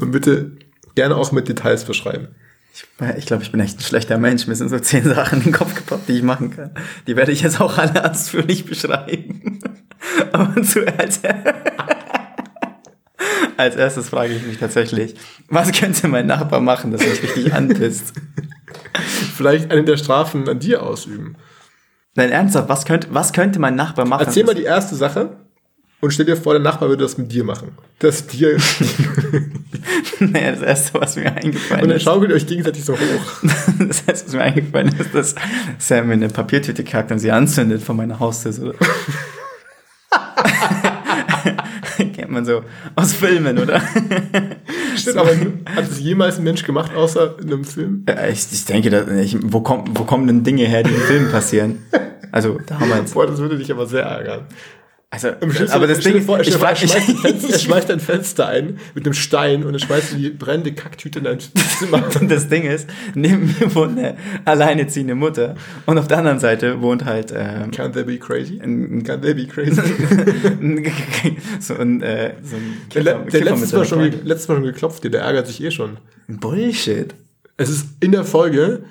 Und 0.00 0.10
bitte 0.10 0.52
gerne 0.94 1.16
auch 1.16 1.32
mit 1.32 1.48
Details 1.48 1.84
beschreiben. 1.84 2.28
Ich, 2.72 2.84
ich 3.16 3.26
glaube, 3.26 3.42
ich 3.42 3.50
bin 3.50 3.60
echt 3.60 3.78
ein 3.78 3.82
schlechter 3.82 4.18
Mensch. 4.18 4.46
Mir 4.46 4.54
sind 4.54 4.68
so 4.68 4.78
zehn 4.78 5.04
Sachen 5.04 5.38
in 5.38 5.44
den 5.46 5.52
Kopf 5.52 5.74
gepoppt, 5.74 6.08
die 6.08 6.18
ich 6.18 6.22
machen 6.22 6.54
kann. 6.54 6.70
Die 7.06 7.16
werde 7.16 7.32
ich 7.32 7.42
jetzt 7.42 7.60
auch 7.60 7.76
alle 7.76 8.08
ausführlich 8.08 8.66
beschreiben. 8.66 9.58
Aber 10.32 10.62
zuerst, 10.62 11.26
als 13.56 13.76
erstes 13.76 14.08
frage 14.08 14.34
ich 14.34 14.46
mich 14.46 14.58
tatsächlich, 14.58 15.16
was 15.48 15.72
könnte 15.72 16.06
mein 16.08 16.26
Nachbar 16.26 16.60
machen, 16.60 16.92
dass 16.92 17.00
mich 17.00 17.22
richtig 17.22 17.52
anpisst? 17.52 18.12
Vielleicht 19.36 19.70
eine 19.70 19.84
der 19.84 19.96
Strafen 19.96 20.48
an 20.48 20.60
dir 20.60 20.82
ausüben. 20.82 21.36
Nein, 22.18 22.32
ernsthaft, 22.32 22.68
was 22.68 22.84
könnte, 22.84 23.06
was 23.12 23.32
könnte 23.32 23.60
mein 23.60 23.76
Nachbar 23.76 24.04
machen? 24.04 24.24
Erzähl 24.26 24.42
mal 24.42 24.56
die 24.56 24.64
erste 24.64 24.96
Sache 24.96 25.36
und 26.00 26.12
stell 26.12 26.26
dir 26.26 26.36
vor, 26.36 26.52
der 26.52 26.60
Nachbar 26.60 26.88
würde 26.88 27.04
das 27.04 27.16
mit 27.16 27.30
dir 27.30 27.44
machen. 27.44 27.78
Das 28.00 28.26
dir. 28.26 28.56
naja, 30.18 30.50
das 30.50 30.62
erste, 30.62 31.00
was 31.00 31.14
mir 31.14 31.32
eingefallen 31.32 31.78
ist. 31.78 31.84
Und 31.84 31.90
dann 31.90 32.00
schaukelt 32.00 32.32
ihr 32.32 32.34
euch 32.34 32.48
gegenseitig 32.48 32.84
so 32.84 32.94
hoch. 32.94 32.98
das 33.78 34.02
erste, 34.02 34.26
was 34.26 34.32
mir 34.32 34.42
eingefallen 34.42 34.92
ist, 34.98 35.14
dass 35.14 35.36
Sam 35.78 36.08
mir 36.08 36.14
eine 36.14 36.28
Papiertüte 36.28 36.82
kackt 36.82 37.12
und 37.12 37.20
sie 37.20 37.30
anzündet 37.30 37.84
vor 37.84 37.94
meiner 37.94 38.18
Haustür. 38.18 38.74
Kennt 42.16 42.32
man 42.32 42.44
so 42.44 42.64
aus 42.96 43.12
Filmen, 43.12 43.58
oder? 43.58 43.80
Stimmt, 44.96 45.18
aber 45.18 45.30
hat 45.30 45.88
es 45.88 46.00
jemals 46.00 46.38
ein 46.38 46.44
Mensch 46.44 46.64
gemacht, 46.64 46.96
außer 46.96 47.36
in 47.40 47.52
einem 47.52 47.64
Film? 47.64 48.04
Ich, 48.32 48.48
ich 48.50 48.64
denke, 48.64 48.90
dass, 48.90 49.08
ich, 49.08 49.36
wo, 49.40 49.60
kommen, 49.60 49.84
wo 49.94 50.02
kommen 50.02 50.26
denn 50.26 50.42
Dinge 50.42 50.64
her, 50.64 50.82
die 50.82 50.90
in 50.90 51.00
Filmen 51.00 51.30
passieren? 51.30 51.78
Also 52.32 52.60
damals. 52.66 53.12
Boah, 53.12 53.26
das 53.26 53.38
würde 53.38 53.58
dich 53.58 53.70
aber 53.70 53.86
sehr 53.86 54.02
ärgern. 54.02 54.46
Also, 55.10 55.28
aber 55.70 55.86
das 55.86 56.00
Ding, 56.00 56.20
vor, 56.20 56.38
ich, 56.38 56.52
er, 56.52 56.58
schmeißt 56.58 56.82
ein 56.82 57.16
Fenster, 57.16 57.48
er 57.50 57.58
schmeißt 57.58 57.90
ein 57.90 58.00
Fenster 58.00 58.46
ein 58.46 58.78
mit 58.94 59.06
einem 59.06 59.14
Stein 59.14 59.64
und 59.64 59.72
er 59.72 59.80
schmeißt 59.80 60.14
die 60.18 60.28
brennende 60.28 60.74
Kacktüte 60.74 61.20
in 61.20 61.24
dein 61.24 61.38
Zimmer. 61.40 62.04
Und 62.20 62.30
das 62.30 62.48
Ding 62.48 62.64
ist, 62.64 62.90
neben 63.14 63.46
mir 63.46 63.74
wohnt 63.74 63.98
eine 63.98 64.18
alleineziehende 64.44 65.14
Mutter 65.14 65.54
und 65.86 65.96
auf 65.96 66.08
der 66.08 66.18
anderen 66.18 66.40
Seite 66.40 66.82
wohnt 66.82 67.06
halt 67.06 67.32
ähm, 67.34 67.70
Can 67.70 67.94
they 67.94 68.04
be 68.04 68.18
crazy? 68.18 68.60
Ein, 68.62 69.02
Can 69.02 69.22
they 69.22 69.32
be 69.32 69.46
crazy? 69.46 69.80
so 71.60 71.74
ein, 71.74 72.02
äh, 72.02 72.34
so 72.42 72.56
ein 72.56 72.76
Kiffer, 72.90 73.04
der, 73.04 73.18
der 73.20 73.44
letztes, 73.44 73.72
Mal 73.72 73.86
schon, 73.86 74.00
letztes 74.24 74.48
Mal 74.48 74.56
schon 74.56 74.64
geklopft, 74.64 75.04
der 75.04 75.22
ärgert 75.22 75.46
sich 75.46 75.62
eh 75.62 75.70
schon. 75.70 75.96
Bullshit. 76.26 77.14
Es 77.56 77.70
ist 77.70 77.86
in 78.00 78.12
der 78.12 78.24
Folge 78.24 78.82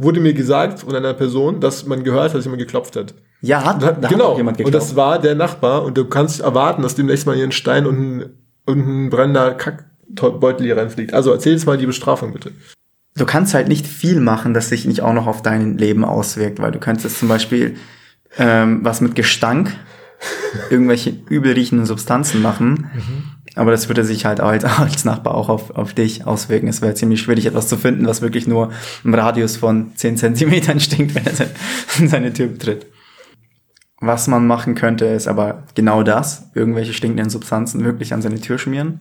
wurde 0.00 0.20
mir 0.20 0.32
gesagt 0.32 0.80
von 0.80 0.94
einer 0.94 1.14
Person, 1.14 1.60
dass 1.60 1.86
man 1.86 2.02
gehört 2.02 2.30
hat, 2.30 2.36
dass 2.36 2.44
jemand 2.44 2.62
geklopft 2.62 2.96
hat. 2.96 3.14
Ja, 3.42 3.64
hat, 3.64 3.82
da 3.82 4.08
genau. 4.08 4.32
Hat 4.32 4.38
jemand 4.38 4.58
geklopft. 4.58 4.74
Und 4.74 4.80
das 4.80 4.96
war 4.96 5.18
der 5.18 5.34
Nachbar 5.34 5.84
und 5.84 5.96
du 5.96 6.04
kannst 6.06 6.40
erwarten, 6.40 6.82
dass 6.82 6.94
demnächst 6.94 7.26
mal 7.26 7.36
hier 7.36 7.44
ein 7.44 7.52
Stein 7.52 7.86
und 7.86 8.00
ein, 8.00 8.24
und 8.66 8.78
ein 8.78 9.10
brennender 9.10 9.54
Kackbeutel 9.54 10.64
hier 10.64 10.76
reinfliegt. 10.76 11.14
Also 11.14 11.32
erzähl 11.32 11.52
jetzt 11.52 11.66
mal 11.66 11.78
die 11.78 11.86
Bestrafung 11.86 12.32
bitte. 12.32 12.52
Du 13.16 13.26
kannst 13.26 13.54
halt 13.54 13.68
nicht 13.68 13.86
viel 13.86 14.20
machen, 14.20 14.54
das 14.54 14.68
sich 14.68 14.86
nicht 14.86 15.02
auch 15.02 15.12
noch 15.12 15.26
auf 15.26 15.42
dein 15.42 15.76
Leben 15.76 16.04
auswirkt, 16.04 16.60
weil 16.60 16.72
du 16.72 16.78
kannst 16.78 17.04
jetzt 17.04 17.18
zum 17.18 17.28
Beispiel 17.28 17.76
ähm, 18.38 18.80
was 18.82 19.00
mit 19.00 19.14
Gestank, 19.14 19.76
irgendwelche 20.70 21.10
übelriechenden 21.28 21.86
Substanzen 21.86 22.42
machen. 22.42 22.90
Mhm. 22.94 23.24
Aber 23.56 23.70
das 23.70 23.88
würde 23.88 24.04
sich 24.04 24.24
halt 24.24 24.40
als, 24.40 24.64
als 24.78 25.04
Nachbar 25.04 25.34
auch 25.34 25.48
auf, 25.48 25.70
auf 25.70 25.94
dich 25.94 26.26
auswirken. 26.26 26.68
Es 26.68 26.82
wäre 26.82 26.94
ziemlich 26.94 27.20
schwierig, 27.20 27.46
etwas 27.46 27.68
zu 27.68 27.76
finden, 27.76 28.06
was 28.06 28.22
wirklich 28.22 28.46
nur 28.46 28.72
im 29.04 29.14
Radius 29.14 29.56
von 29.56 29.92
10 29.96 30.16
Zentimetern 30.16 30.80
stinkt, 30.80 31.14
wenn 31.14 31.26
er 31.26 31.50
in 31.98 32.08
seine 32.08 32.32
Tür 32.32 32.48
betritt. 32.48 32.86
Was 34.00 34.28
man 34.28 34.46
machen 34.46 34.74
könnte, 34.74 35.04
ist 35.04 35.28
aber 35.28 35.64
genau 35.74 36.02
das, 36.02 36.50
irgendwelche 36.54 36.94
stinkenden 36.94 37.28
Substanzen 37.28 37.84
wirklich 37.84 38.14
an 38.14 38.22
seine 38.22 38.40
Tür 38.40 38.58
schmieren. 38.58 39.00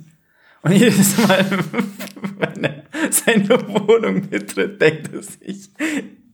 Und 0.62 0.72
jedes 0.76 1.18
Mal, 1.26 1.46
wenn 2.38 2.64
er 2.66 2.84
seine 3.10 3.50
Wohnung 3.50 4.28
betritt, 4.30 4.82
denkt 4.82 5.14
er 5.14 5.24
sich, 5.24 5.70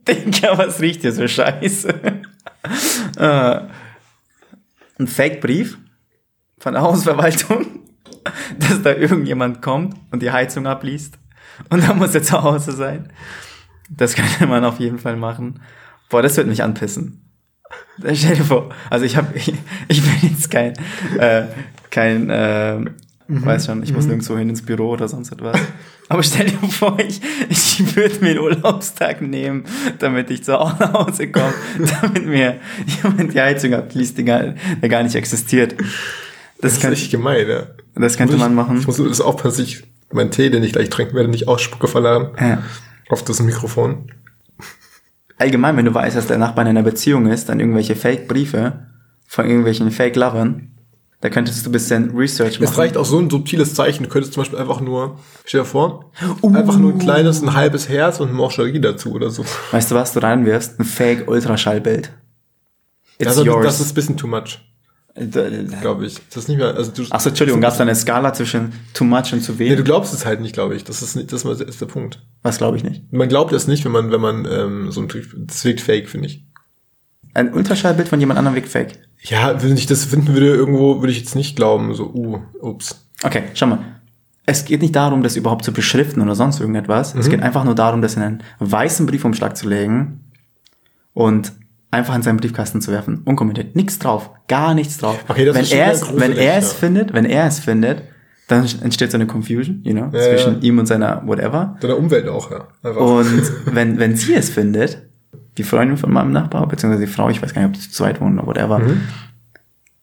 Digga, 0.08 0.58
was 0.58 0.82
riecht 0.82 1.02
hier 1.02 1.12
so 1.12 1.28
scheiße? 1.28 1.94
Äh, 4.98 5.04
ein 5.04 5.08
Fake-Brief 5.08 5.78
von 6.58 6.74
der 6.74 6.82
Hausverwaltung 6.84 7.86
dass 8.60 8.82
da 8.82 8.94
irgendjemand 8.94 9.62
kommt 9.62 9.96
und 10.12 10.22
die 10.22 10.32
Heizung 10.32 10.68
abliest. 10.68 11.18
Und 11.70 11.88
da 11.88 11.94
muss 11.94 12.16
er 12.16 12.24
zu 12.24 12.42
Hause 12.42 12.72
sein. 12.72 13.10
Das 13.90 14.16
könnte 14.16 14.48
man 14.48 14.66
auf 14.66 14.80
jeden 14.80 15.00
Fall 15.00 15.16
machen. 15.16 15.62
Boah, 16.10 16.22
das 16.22 16.38
wird 16.38 16.48
mich 16.48 16.64
anpissen. 16.64 17.22
Stell 18.14 18.36
dir 18.36 18.44
vor, 18.44 18.70
also 18.90 19.06
ich 19.06 19.16
habe, 19.16 19.34
ich, 19.36 19.54
ich, 19.88 20.02
bin 20.02 20.30
jetzt 20.30 20.50
kein, 20.52 20.74
äh, 21.18 21.46
kein, 21.90 22.30
äh, 22.30 22.80
mhm. 22.80 22.94
weiß 23.28 23.68
schon, 23.68 23.84
ich 23.84 23.94
muss 23.94 24.04
mhm. 24.04 24.12
nirgendwo 24.12 24.38
hin 24.38 24.50
ins 24.50 24.66
Büro 24.66 24.90
oder 24.90 25.08
sonst 25.08 25.32
etwas. 25.32 25.60
Aber 26.08 26.22
stell 26.22 26.46
dir 26.46 26.68
vor, 26.70 26.98
ich, 27.00 27.20
ich 27.50 27.96
würde 27.96 28.20
mir 28.22 28.32
einen 28.32 28.40
Urlaubstag 28.40 29.22
nehmen, 29.22 29.66
damit 30.00 30.30
ich 30.30 30.44
zu 30.44 30.58
Hause 30.60 31.32
komme, 31.32 31.54
damit 32.02 32.26
mir 32.26 32.60
jemand 32.86 33.34
die 33.34 33.42
Heizung 33.42 33.74
die 33.94 34.26
gar, 34.26 34.54
der 34.82 34.90
gar 34.90 35.04
nicht 35.04 35.16
existiert. 35.16 35.76
Das, 36.62 36.80
das 36.80 36.84
ist 36.84 37.04
echt 37.04 37.12
gemein, 37.12 37.48
ja. 37.48 37.68
Das 37.96 38.18
könnte 38.18 38.38
man 38.38 38.54
machen. 38.54 38.80
Ich 38.80 38.88
muss 38.88 38.98
das 38.98 39.22
aufpassen, 39.22 39.64
dass 39.64 39.68
ich 39.68 39.84
meinen 40.12 40.32
Tee, 40.32 40.50
den 40.50 40.64
ich 40.64 40.74
gleich 40.74 40.90
trinken 40.90 41.16
werde, 41.16 41.30
nicht 41.30 41.48
ausspucke 41.48 41.88
verladen. 41.88 42.30
Ja. 42.40 42.64
Auf 43.10 43.24
das 43.24 43.42
Mikrofon. 43.42 44.12
Allgemein, 45.38 45.76
wenn 45.76 45.86
du 45.86 45.94
weißt, 45.94 46.16
dass 46.16 46.28
der 46.28 46.38
Nachbar 46.38 46.64
in 46.64 46.70
einer 46.70 46.84
Beziehung 46.84 47.28
ist, 47.28 47.50
dann 47.50 47.60
irgendwelche 47.60 47.96
Fake-Briefe 47.96 48.88
von 49.28 49.46
irgendwelchen 49.46 49.92
Fake-Lovern, 49.92 50.72
da 51.26 51.30
könntest 51.32 51.66
du 51.66 51.72
ein 51.72 51.72
bisschen 51.72 52.16
Research 52.16 52.60
machen. 52.60 52.72
Es 52.72 52.78
reicht 52.78 52.98
auch 52.98 53.06
so 53.06 53.18
ein 53.18 53.32
subtiles 53.32 53.74
Zeichen. 53.74 54.04
Du 54.04 54.10
könntest 54.10 54.34
zum 54.34 54.42
Beispiel 54.42 54.60
einfach 54.60 54.80
nur, 54.80 55.18
stell 55.44 55.62
dir 55.62 55.66
vor, 55.66 56.12
uh. 56.44 56.54
einfach 56.54 56.78
nur 56.78 56.92
ein 56.94 57.00
kleines, 57.00 57.42
ein 57.42 57.56
halbes 57.56 57.90
Herz 57.90 58.20
und 58.20 58.32
Morcherie 58.32 58.80
dazu 58.80 59.12
oder 59.12 59.32
so. 59.32 59.44
Weißt 59.72 59.90
du, 59.90 59.96
was 59.96 60.14
du 60.14 60.22
reinwirfst? 60.22 60.80
Ein 60.80 60.86
Fake-Ultraschallbild. 60.86 62.12
It's 63.18 63.28
also, 63.28 63.44
yours. 63.44 63.66
Das 63.66 63.80
ist 63.80 63.94
ein 63.94 63.96
bisschen 63.96 64.18
too 64.18 64.28
much. 64.28 64.60
Glaube 65.82 66.06
ich. 66.06 66.20
Das 66.30 66.44
ist 66.44 66.48
nicht 66.48 66.60
mehr, 66.60 66.76
also 66.76 66.92
du, 66.92 67.06
Achso, 67.10 67.30
Entschuldigung, 67.30 67.60
gab 67.60 67.72
es 67.72 67.78
da 67.80 67.86
eine 67.86 67.96
Skala 67.96 68.32
zwischen 68.32 68.74
too 68.94 69.04
much 69.04 69.34
und 69.34 69.42
zu 69.42 69.58
wenig? 69.58 69.72
Nee, 69.72 69.78
du 69.78 69.84
glaubst 69.84 70.14
es 70.14 70.28
halt 70.28 70.42
nicht, 70.42 70.54
glaube 70.54 70.76
ich. 70.76 70.84
Das 70.84 71.02
ist 71.02 71.16
nicht, 71.16 71.34
das 71.34 71.44
ist 71.44 71.82
der 71.82 71.88
Punkt. 71.88 72.22
Was 72.44 72.60
glaube 72.60 72.78
ich 72.78 72.84
nicht? 72.84 73.12
Man 73.12 73.30
glaubt 73.30 73.52
es 73.52 73.66
nicht, 73.66 73.84
wenn 73.84 73.94
man, 73.94 74.12
wenn 74.12 74.22
man 74.22 74.46
ähm, 74.46 74.92
so 74.92 75.02
ein 75.02 75.08
das 75.48 75.66
wirkt 75.66 75.82
fake, 75.82 76.08
finde 76.08 76.28
ich. 76.28 76.46
Ein 77.36 77.54
Ultraschallbild 77.54 78.08
von 78.08 78.20
jemand 78.20 78.40
anderem 78.40 78.56
wirkt 78.56 78.70
fake. 78.70 78.98
Ja, 79.22 79.62
wenn 79.62 79.76
ich 79.76 79.86
das 79.86 80.06
finden 80.06 80.34
würde, 80.34 80.48
irgendwo 80.48 81.02
würde 81.02 81.12
ich 81.12 81.20
jetzt 81.20 81.36
nicht 81.36 81.58
glauben, 81.58 81.94
so, 81.94 82.06
uh, 82.06 82.40
ups. 82.62 83.06
Okay, 83.24 83.44
schau 83.54 83.68
mal. 83.68 83.80
Es 84.46 84.64
geht 84.64 84.82
nicht 84.82 84.96
darum, 84.96 85.22
das 85.22 85.36
überhaupt 85.36 85.66
zu 85.66 85.74
beschriften 85.74 86.22
oder 86.22 86.34
sonst 86.34 86.62
irgendetwas. 86.62 87.14
Mhm. 87.14 87.20
Es 87.20 87.30
geht 87.30 87.42
einfach 87.42 87.66
nur 87.66 87.76
darum, 87.76 88.02
das 88.02 88.16
in 88.16 88.22
einen 88.22 88.44
weißen 88.60 89.06
Briefumschlag 89.06 89.58
zu 89.58 89.68
legen 89.68 90.32
und 91.14 91.52
einfach 91.92 92.16
in 92.16 92.22
seinen 92.22 92.38
Briefkasten 92.38 92.82
zu 92.82 92.92
werfen, 92.92 93.24
unkommentiert, 93.26 93.76
nichts 93.76 94.00
drauf, 94.00 94.30
gar 94.48 94.74
nichts 94.74 94.98
drauf. 94.98 95.18
Okay, 95.28 95.44
das 95.44 95.56
wenn 95.56 95.64
ist 95.64 95.74
er 95.74 95.92
es, 95.92 96.18
wenn 96.18 96.38
er 96.38 96.58
es 96.58 96.72
findet, 96.72 97.14
wenn 97.14 97.26
er 97.26 97.48
es 97.48 97.60
findet, 97.60 98.04
dann 98.48 98.66
entsteht 98.82 99.12
so 99.12 99.18
eine 99.18 99.28
Confusion, 99.28 99.82
you 99.84 99.94
know, 99.94 100.10
ja, 100.14 100.20
zwischen 100.20 100.56
ja. 100.56 100.62
ihm 100.62 100.80
und 100.80 100.86
seiner 100.86 101.22
whatever. 101.26 101.76
Seiner 101.82 101.98
Umwelt 101.98 102.30
auch, 102.30 102.50
ja. 102.52 102.68
Einfach. 102.82 103.02
Und 103.02 103.52
wenn 103.66 104.00
wenn 104.00 104.16
sie 104.16 104.36
es 104.36 104.50
findet, 104.50 105.02
die 105.58 105.64
Freundin 105.64 105.98
von 105.98 106.12
meinem 106.12 106.32
Nachbar 106.32 106.68
beziehungsweise 106.68 107.06
die 107.06 107.12
Frau, 107.12 107.30
ich 107.30 107.42
weiß 107.42 107.54
gar 107.54 107.62
nicht, 107.62 107.70
ob 107.70 107.74
die 107.76 107.82
zu 107.82 107.92
zweit 107.92 108.22
wohnen 108.22 108.40
oder 108.40 108.48
whatever, 108.48 108.80
mhm. 108.80 109.02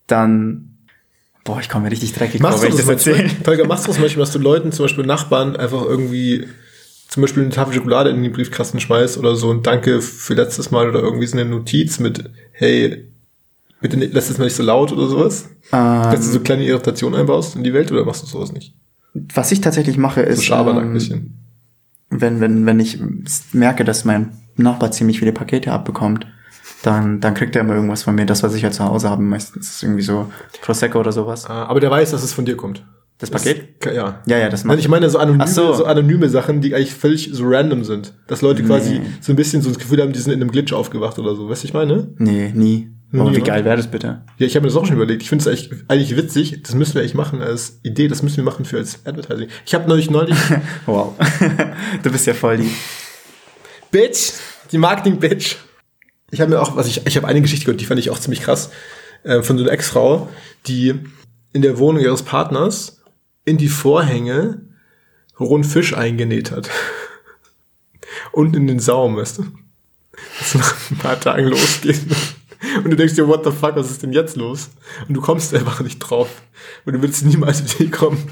dann 0.06 0.68
Boah, 1.44 1.58
ich 1.58 1.68
komme 1.68 1.86
mir 1.86 1.90
richtig 1.90 2.12
dreckig 2.12 2.40
machst 2.40 2.58
vor, 2.58 2.68
wenn 2.68 2.70
ich 2.70 2.80
das 2.80 2.88
erzähle. 2.88 3.28
Holger, 3.44 3.66
machst 3.66 3.84
du 3.84 3.88
das 3.90 3.98
manchmal, 3.98 4.26
dass 4.26 4.32
du 4.32 4.38
Leuten, 4.38 4.70
zum 4.70 4.84
Beispiel 4.84 5.04
Nachbarn, 5.04 5.56
einfach 5.56 5.82
irgendwie 5.82 6.46
zum 7.08 7.20
Beispiel 7.20 7.42
eine 7.42 7.50
Tafel 7.50 7.74
Schokolade 7.74 8.10
in 8.10 8.22
den 8.22 8.32
Briefkasten 8.32 8.78
schmeißt 8.78 9.18
oder 9.18 9.34
so 9.34 9.50
und 9.50 9.66
Danke 9.66 10.00
für 10.00 10.34
letztes 10.34 10.70
Mal 10.70 10.88
oder 10.88 11.00
irgendwie 11.00 11.26
so 11.26 11.36
eine 11.36 11.50
Notiz 11.50 11.98
mit, 11.98 12.30
hey, 12.52 13.12
Bitte 13.82 13.96
nicht, 13.96 14.14
lässt 14.14 14.30
es 14.30 14.38
mal 14.38 14.44
nicht 14.44 14.54
so 14.54 14.62
laut 14.62 14.92
oder 14.92 15.08
sowas? 15.08 15.48
Ähm, 15.72 16.02
Dass 16.04 16.20
du 16.20 16.32
so 16.32 16.40
kleine 16.40 16.64
Irritationen 16.64 17.18
einbaust 17.18 17.56
in 17.56 17.64
die 17.64 17.74
Welt 17.74 17.90
oder 17.90 18.04
machst 18.04 18.22
du 18.22 18.26
sowas 18.28 18.52
nicht? 18.52 18.74
Was 19.12 19.50
ich 19.50 19.60
tatsächlich 19.60 19.98
mache, 19.98 20.22
ist. 20.22 20.38
So 20.38 20.42
Schabernack 20.44 20.84
ähm, 20.84 20.94
bisschen. 20.94 21.38
Wenn, 22.08 22.40
wenn, 22.40 22.64
wenn 22.64 22.78
ich 22.78 23.00
merke, 23.52 23.84
dass 23.84 24.04
mein 24.04 24.32
Nachbar 24.56 24.90
ziemlich 24.90 25.18
viele 25.18 25.32
Pakete 25.32 25.72
abbekommt, 25.72 26.26
dann, 26.82 27.20
dann 27.20 27.34
kriegt 27.34 27.54
er 27.56 27.62
immer 27.62 27.74
irgendwas 27.74 28.02
von 28.02 28.14
mir. 28.14 28.26
Das, 28.26 28.42
was 28.42 28.54
ich 28.54 28.62
ja 28.62 28.70
zu 28.70 28.84
Hause 28.84 29.10
habe, 29.10 29.22
meistens 29.22 29.70
ist 29.70 29.82
irgendwie 29.82 30.02
so 30.02 30.30
Prosecco 30.60 31.00
oder 31.00 31.12
sowas. 31.12 31.46
Ah, 31.46 31.64
aber 31.66 31.80
der 31.80 31.90
weiß, 31.90 32.10
dass 32.10 32.22
es 32.22 32.32
von 32.32 32.44
dir 32.44 32.56
kommt. 32.56 32.84
Das 33.18 33.30
Paket? 33.30 33.76
Das, 33.78 33.94
ja. 33.94 34.20
Ja, 34.26 34.38
ja, 34.38 34.48
das 34.48 34.64
macht. 34.64 34.80
Ich 34.80 34.88
meine 34.88 35.08
so 35.08 35.18
anonyme, 35.18 35.46
so. 35.46 35.72
so. 35.74 35.84
anonyme 35.84 36.28
Sachen, 36.28 36.60
die 36.60 36.74
eigentlich 36.74 36.92
völlig 36.94 37.30
so 37.32 37.44
random 37.46 37.84
sind. 37.84 38.14
Dass 38.26 38.42
Leute 38.42 38.64
quasi 38.64 38.98
nee. 38.98 39.06
so 39.20 39.32
ein 39.32 39.36
bisschen 39.36 39.62
so 39.62 39.68
das 39.68 39.78
Gefühl 39.78 40.02
haben, 40.02 40.12
die 40.12 40.18
sind 40.18 40.32
in 40.32 40.40
einem 40.40 40.50
Glitch 40.50 40.72
aufgewacht 40.72 41.20
oder 41.20 41.36
so. 41.36 41.48
Weißt 41.48 41.62
du, 41.62 41.68
ich 41.68 41.74
meine? 41.74 42.08
Nee, 42.18 42.50
nie. 42.52 42.90
Aber 43.12 43.30
nie, 43.30 43.36
wie 43.36 43.42
geil 43.42 43.64
wäre 43.64 43.76
das 43.76 43.86
bitte? 43.86 44.22
Ja, 44.38 44.46
ich 44.46 44.56
habe 44.56 44.62
mir 44.64 44.72
das 44.72 44.76
auch 44.76 44.86
schon 44.86 44.96
überlegt. 44.96 45.22
Ich 45.22 45.28
finde 45.28 45.42
es 45.42 45.46
eigentlich, 45.48 45.84
eigentlich 45.86 46.16
witzig. 46.16 46.62
Das 46.62 46.74
müssen 46.74 46.94
wir 46.94 47.02
eigentlich 47.02 47.14
machen 47.14 47.42
als 47.42 47.78
Idee. 47.84 48.08
Das 48.08 48.22
müssen 48.22 48.38
wir 48.38 48.44
machen 48.44 48.64
für 48.64 48.78
als 48.78 49.06
Advertising. 49.06 49.48
Ich 49.66 49.74
habe 49.74 49.88
neulich 49.88 50.10
neulich. 50.10 50.36
wow. 50.86 51.14
du 52.02 52.10
bist 52.10 52.26
ja 52.26 52.34
voll 52.34 52.56
die. 52.56 52.70
Bitch. 53.92 54.32
Die 54.72 54.78
Marketing-Bitch. 54.78 55.56
Ich 56.30 56.40
habe 56.40 56.50
mir 56.50 56.60
auch, 56.60 56.74
was 56.74 56.88
ich, 56.88 57.06
ich 57.06 57.16
habe 57.16 57.28
eine 57.28 57.42
Geschichte 57.42 57.66
gehört, 57.66 57.80
die 57.80 57.84
fand 57.84 58.00
ich 58.00 58.10
auch 58.10 58.18
ziemlich 58.18 58.42
krass. 58.42 58.70
Äh, 59.22 59.42
von 59.42 59.56
so 59.56 59.62
einer 59.62 59.72
Ex-Frau, 59.72 60.28
die 60.66 60.98
in 61.52 61.62
der 61.62 61.78
Wohnung 61.78 62.02
ihres 62.02 62.22
Partners 62.22 63.02
in 63.44 63.58
die 63.58 63.68
Vorhänge 63.68 64.62
rohen 65.38 65.62
Fisch 65.62 65.94
eingenäht 65.94 66.50
hat. 66.50 66.70
Und 68.32 68.56
in 68.56 68.66
den 68.66 68.80
Saum, 68.80 69.16
weißt 69.16 69.38
du? 69.38 69.44
Das 70.38 70.54
nach 70.54 70.90
ein 70.90 70.96
paar 70.96 71.20
Tagen 71.20 71.46
losgeht. 71.46 72.00
Und 72.76 72.90
du 72.90 72.96
denkst 72.96 73.14
dir, 73.14 73.28
what 73.28 73.44
the 73.44 73.50
fuck, 73.50 73.76
was 73.76 73.90
ist 73.90 74.02
denn 74.02 74.12
jetzt 74.12 74.36
los? 74.36 74.70
Und 75.06 75.14
du 75.14 75.20
kommst 75.20 75.54
einfach 75.54 75.80
nicht 75.80 75.98
drauf. 75.98 76.28
Und 76.84 76.94
du 76.94 77.02
willst 77.02 77.24
niemals 77.24 77.62
mit 77.78 77.78
dir 77.78 77.90
kommen, 77.90 78.30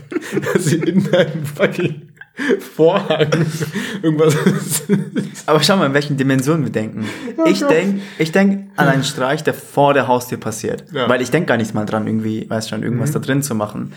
dass 0.53 0.65
sie 0.65 0.77
in 0.77 1.11
deinem 1.11 1.45
fucking 1.45 2.10
Vorhang 2.75 3.31
irgendwas 4.03 4.37
Aber 5.47 5.63
schau 5.63 5.77
mal, 5.77 5.87
in 5.87 5.95
welchen 5.95 6.17
Dimensionen 6.17 6.65
wir 6.65 6.73
denken. 6.73 7.07
Oh 7.37 7.45
ich 7.47 7.61
denke 7.61 8.01
ich 8.19 8.33
denk 8.33 8.71
an 8.77 8.89
einen 8.89 9.05
Streich, 9.05 9.43
der 9.43 9.55
vor 9.55 9.95
der 9.95 10.07
Haustür 10.07 10.39
passiert. 10.39 10.85
Ja. 10.93 11.09
Weil 11.09 11.21
ich 11.21 11.31
denke 11.31 11.49
gar 11.49 11.57
nicht 11.57 11.75
mal 11.75 11.85
dran, 11.85 12.07
irgendwie, 12.07 12.49
weißt 12.49 12.71
schon, 12.71 12.83
irgendwas 12.83 13.11
mhm. 13.11 13.15
da 13.15 13.19
drin 13.21 13.43
zu 13.43 13.55
machen. 13.55 13.93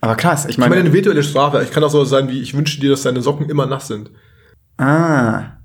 Aber 0.00 0.16
krass, 0.16 0.44
ich 0.46 0.58
meine. 0.58 0.74
Ich 0.74 0.76
meine, 0.76 0.88
eine 0.88 0.92
virtuelle 0.92 1.22
Strafe. 1.22 1.62
Ich 1.62 1.70
kann 1.70 1.82
auch 1.82 1.90
so 1.90 2.04
sein 2.04 2.28
wie, 2.28 2.42
ich 2.42 2.54
wünsche 2.54 2.78
dir, 2.78 2.90
dass 2.90 3.02
deine 3.02 3.22
Socken 3.22 3.48
immer 3.48 3.64
nass 3.64 3.88
sind. 3.88 4.10
Ah. 4.76 5.56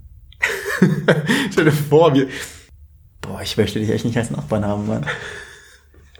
Stell 1.51 1.65
dir 1.65 1.71
vor, 1.73 2.13
wir. 2.13 2.27
Boah, 3.19 3.41
ich 3.41 3.58
möchte 3.58 3.79
dich 3.79 3.89
echt 3.89 4.05
nicht 4.05 4.17
als 4.17 4.32
Nachbarn 4.32 4.65
haben, 4.65 4.88
Mann. 4.88 5.05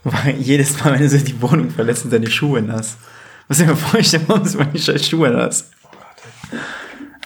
Weil 0.04 0.36
jedes 0.36 0.84
Mal, 0.84 0.94
wenn 0.94 1.02
du 1.02 1.10
so 1.10 1.18
die 1.18 1.42
Wohnung 1.42 1.70
verlässt, 1.70 2.02
sind 2.02 2.14
deine 2.14 2.30
Schuhe 2.30 2.62
nass. 2.62 2.98
Was 3.50 3.60
ich 3.60 3.68
mir 3.68 3.76
vorstellen 3.76 4.26
muss, 4.28 4.58
wenn 4.58 4.74
ich 4.74 4.86
scheiß 4.86 5.08
Schuhe 5.08 5.32
nass. 5.32 5.72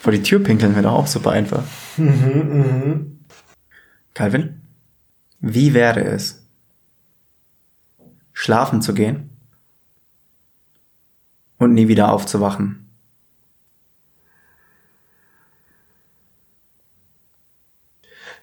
Vor 0.02 0.14
die 0.14 0.24
Tür 0.24 0.42
pinkeln 0.42 0.74
wäre 0.74 0.84
doch 0.84 0.94
auch 0.94 1.08
super 1.08 1.32
einfach. 1.32 1.64
Mhm, 1.98 2.06
mhm. 2.06 3.20
Calvin, 4.14 4.62
wie 5.40 5.74
wäre 5.74 6.02
es, 6.02 6.46
schlafen 8.32 8.82
zu 8.82 8.94
gehen 8.94 9.32
und 11.58 11.74
nie 11.74 11.90
wieder 11.90 12.12
aufzuwachen. 12.12 12.90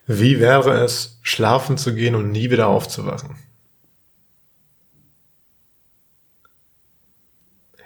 Wie 0.06 0.38
wäre 0.38 0.84
es, 0.84 1.18
schlafen 1.22 1.78
zu 1.78 1.94
gehen 1.94 2.14
und 2.14 2.30
nie 2.30 2.50
wieder 2.50 2.66
aufzuwachen? 2.66 3.36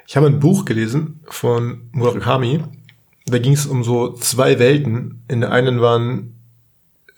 Ich 0.07 0.17
habe 0.17 0.27
ein 0.27 0.41
Buch 0.41 0.65
gelesen 0.65 1.21
von 1.27 1.89
Murakami. 1.93 2.63
Da 3.27 3.39
ging 3.39 3.55
es 3.55 3.67
um 3.67 3.85
so 3.85 4.13
zwei 4.13 4.59
Welten. 4.59 5.23
In 5.29 5.41
der 5.41 5.51
einen 5.51 5.81
waren 5.81 6.35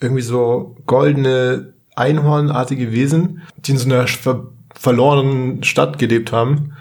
irgendwie 0.00 0.22
so 0.22 0.76
goldene, 0.86 1.72
einhornartige 1.94 2.92
Wesen, 2.92 3.42
die 3.56 3.72
in 3.72 3.78
so 3.78 3.86
einer 3.86 4.06
ver 4.06 4.48
verlorenen 4.74 5.64
Stadt 5.64 5.98
gelebt 5.98 6.32
haben 6.32 6.74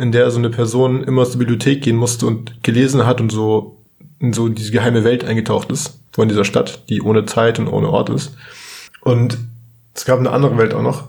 in 0.00 0.12
der 0.12 0.30
so 0.30 0.38
eine 0.38 0.48
Person 0.48 1.04
immer 1.04 1.26
zur 1.26 1.40
Bibliothek 1.40 1.82
gehen 1.82 1.96
musste 1.96 2.26
und 2.26 2.64
gelesen 2.64 3.04
hat 3.04 3.20
und 3.20 3.30
so 3.30 3.76
in 4.18 4.32
so 4.32 4.48
diese 4.48 4.72
geheime 4.72 5.04
Welt 5.04 5.24
eingetaucht 5.24 5.70
ist 5.70 6.00
von 6.12 6.26
dieser 6.26 6.46
Stadt, 6.46 6.88
die 6.88 7.02
ohne 7.02 7.26
Zeit 7.26 7.58
und 7.58 7.68
ohne 7.68 7.90
Ort 7.90 8.08
ist. 8.08 8.34
Und 9.02 9.36
es 9.94 10.06
gab 10.06 10.18
eine 10.18 10.30
andere 10.30 10.56
Welt 10.56 10.72
auch 10.72 10.82
noch, 10.82 11.08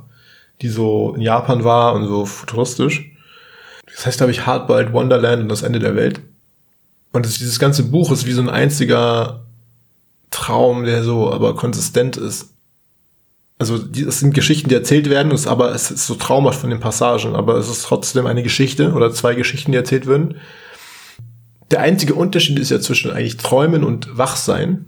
die 0.61 0.67
so 0.67 1.13
in 1.15 1.21
Japan 1.21 1.63
war 1.63 1.93
und 1.93 2.05
so 2.05 2.25
futuristisch. 2.25 3.11
Das 3.85 4.05
heißt, 4.05 4.17
glaube 4.17 4.31
ich, 4.31 4.45
Hardboiled 4.45 4.93
Wonderland 4.93 5.43
und 5.43 5.49
das 5.49 5.63
Ende 5.63 5.79
der 5.79 5.95
Welt. 5.95 6.21
Und 7.11 7.25
das, 7.25 7.37
dieses 7.37 7.59
ganze 7.59 7.83
Buch 7.83 8.11
ist 8.11 8.25
wie 8.25 8.31
so 8.31 8.41
ein 8.41 8.49
einziger 8.49 9.45
Traum, 10.29 10.85
der 10.85 11.03
so 11.03 11.31
aber 11.31 11.55
konsistent 11.55 12.17
ist 12.17 12.51
also 13.61 13.75
es 13.75 14.19
sind 14.19 14.33
Geschichten, 14.33 14.69
die 14.69 14.75
erzählt 14.75 15.07
werden, 15.07 15.31
ist, 15.31 15.45
aber 15.45 15.71
es 15.75 15.91
ist 15.91 16.07
so 16.07 16.15
traumhaft 16.15 16.61
von 16.61 16.71
den 16.71 16.79
Passagen, 16.79 17.35
aber 17.35 17.57
es 17.57 17.69
ist 17.69 17.83
trotzdem 17.83 18.25
eine 18.25 18.41
Geschichte 18.41 18.93
oder 18.93 19.13
zwei 19.13 19.35
Geschichten, 19.35 19.71
die 19.71 19.77
erzählt 19.77 20.07
werden. 20.07 20.37
Der 21.69 21.81
einzige 21.81 22.15
Unterschied 22.15 22.57
ist 22.57 22.71
ja 22.71 22.79
zwischen 22.79 23.11
eigentlich 23.11 23.37
Träumen 23.37 23.83
und 23.83 24.17
Wachsein, 24.17 24.87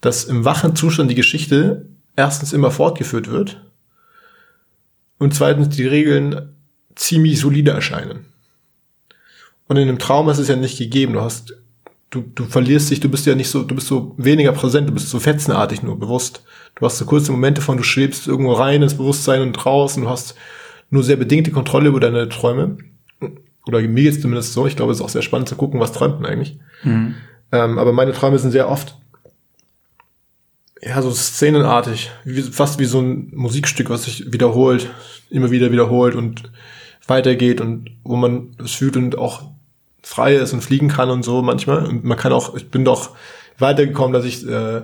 dass 0.00 0.22
im 0.22 0.44
wachen 0.44 0.76
Zustand 0.76 1.10
die 1.10 1.16
Geschichte 1.16 1.88
erstens 2.14 2.52
immer 2.52 2.70
fortgeführt 2.70 3.28
wird 3.28 3.60
und 5.18 5.34
zweitens 5.34 5.70
die 5.70 5.88
Regeln 5.88 6.53
ziemlich 6.94 7.40
solide 7.40 7.72
erscheinen. 7.72 8.26
Und 9.66 9.76
in 9.76 9.88
einem 9.88 9.98
Traum 9.98 10.28
ist 10.28 10.38
es 10.38 10.48
ja 10.48 10.56
nicht 10.56 10.78
gegeben. 10.78 11.14
Du 11.14 11.20
hast, 11.20 11.54
du, 12.10 12.22
du 12.34 12.44
verlierst 12.44 12.90
dich, 12.90 13.00
du 13.00 13.08
bist 13.08 13.26
ja 13.26 13.34
nicht 13.34 13.48
so, 13.48 13.62
du 13.62 13.74
bist 13.74 13.86
so 13.86 14.14
weniger 14.18 14.52
präsent, 14.52 14.88
du 14.88 14.92
bist 14.92 15.08
so 15.08 15.18
fetzenartig 15.18 15.82
nur 15.82 15.98
bewusst. 15.98 16.44
Du 16.74 16.84
hast 16.84 16.98
so 16.98 17.04
kurze 17.04 17.32
Momente 17.32 17.60
von, 17.60 17.76
du 17.76 17.82
schwebst 17.82 18.26
irgendwo 18.26 18.52
rein 18.52 18.82
ins 18.82 18.94
Bewusstsein 18.94 19.42
und 19.42 19.64
raus 19.64 19.96
und 19.96 20.04
du 20.04 20.10
hast 20.10 20.34
nur 20.90 21.02
sehr 21.02 21.16
bedingte 21.16 21.50
Kontrolle 21.50 21.88
über 21.88 22.00
deine 22.00 22.28
Träume. 22.28 22.78
Oder 23.66 23.80
mir 23.80 24.02
geht's 24.02 24.20
zumindest 24.20 24.52
so. 24.52 24.66
Ich 24.66 24.76
glaube, 24.76 24.92
es 24.92 24.98
ist 24.98 25.04
auch 25.04 25.08
sehr 25.08 25.22
spannend 25.22 25.48
zu 25.48 25.56
gucken, 25.56 25.80
was 25.80 25.92
träumt 25.92 26.20
man 26.20 26.30
eigentlich. 26.30 26.58
Mhm. 26.82 27.14
Ähm, 27.52 27.78
aber 27.78 27.92
meine 27.92 28.12
Träume 28.12 28.38
sind 28.38 28.50
sehr 28.50 28.68
oft 28.68 28.96
ja, 30.84 31.00
so 31.00 31.10
szenenartig, 31.10 32.10
wie, 32.24 32.42
fast 32.42 32.78
wie 32.78 32.84
so 32.84 33.00
ein 33.00 33.30
Musikstück, 33.34 33.88
was 33.90 34.04
sich 34.04 34.32
wiederholt, 34.32 34.90
immer 35.30 35.50
wieder 35.50 35.72
wiederholt 35.72 36.14
und 36.14 36.50
weitergeht 37.06 37.60
und 37.60 37.90
wo 38.02 38.16
man 38.16 38.56
es 38.62 38.72
fühlt 38.72 38.96
und 38.96 39.18
auch 39.18 39.42
frei 40.02 40.34
ist 40.34 40.52
und 40.52 40.62
fliegen 40.62 40.88
kann 40.88 41.10
und 41.10 41.22
so 41.22 41.42
manchmal. 41.42 41.86
Und 41.86 42.04
man 42.04 42.18
kann 42.18 42.32
auch, 42.32 42.54
ich 42.54 42.70
bin 42.70 42.84
doch 42.84 43.10
weitergekommen, 43.58 44.12
dass 44.12 44.24
ich 44.24 44.46
äh, 44.46 44.82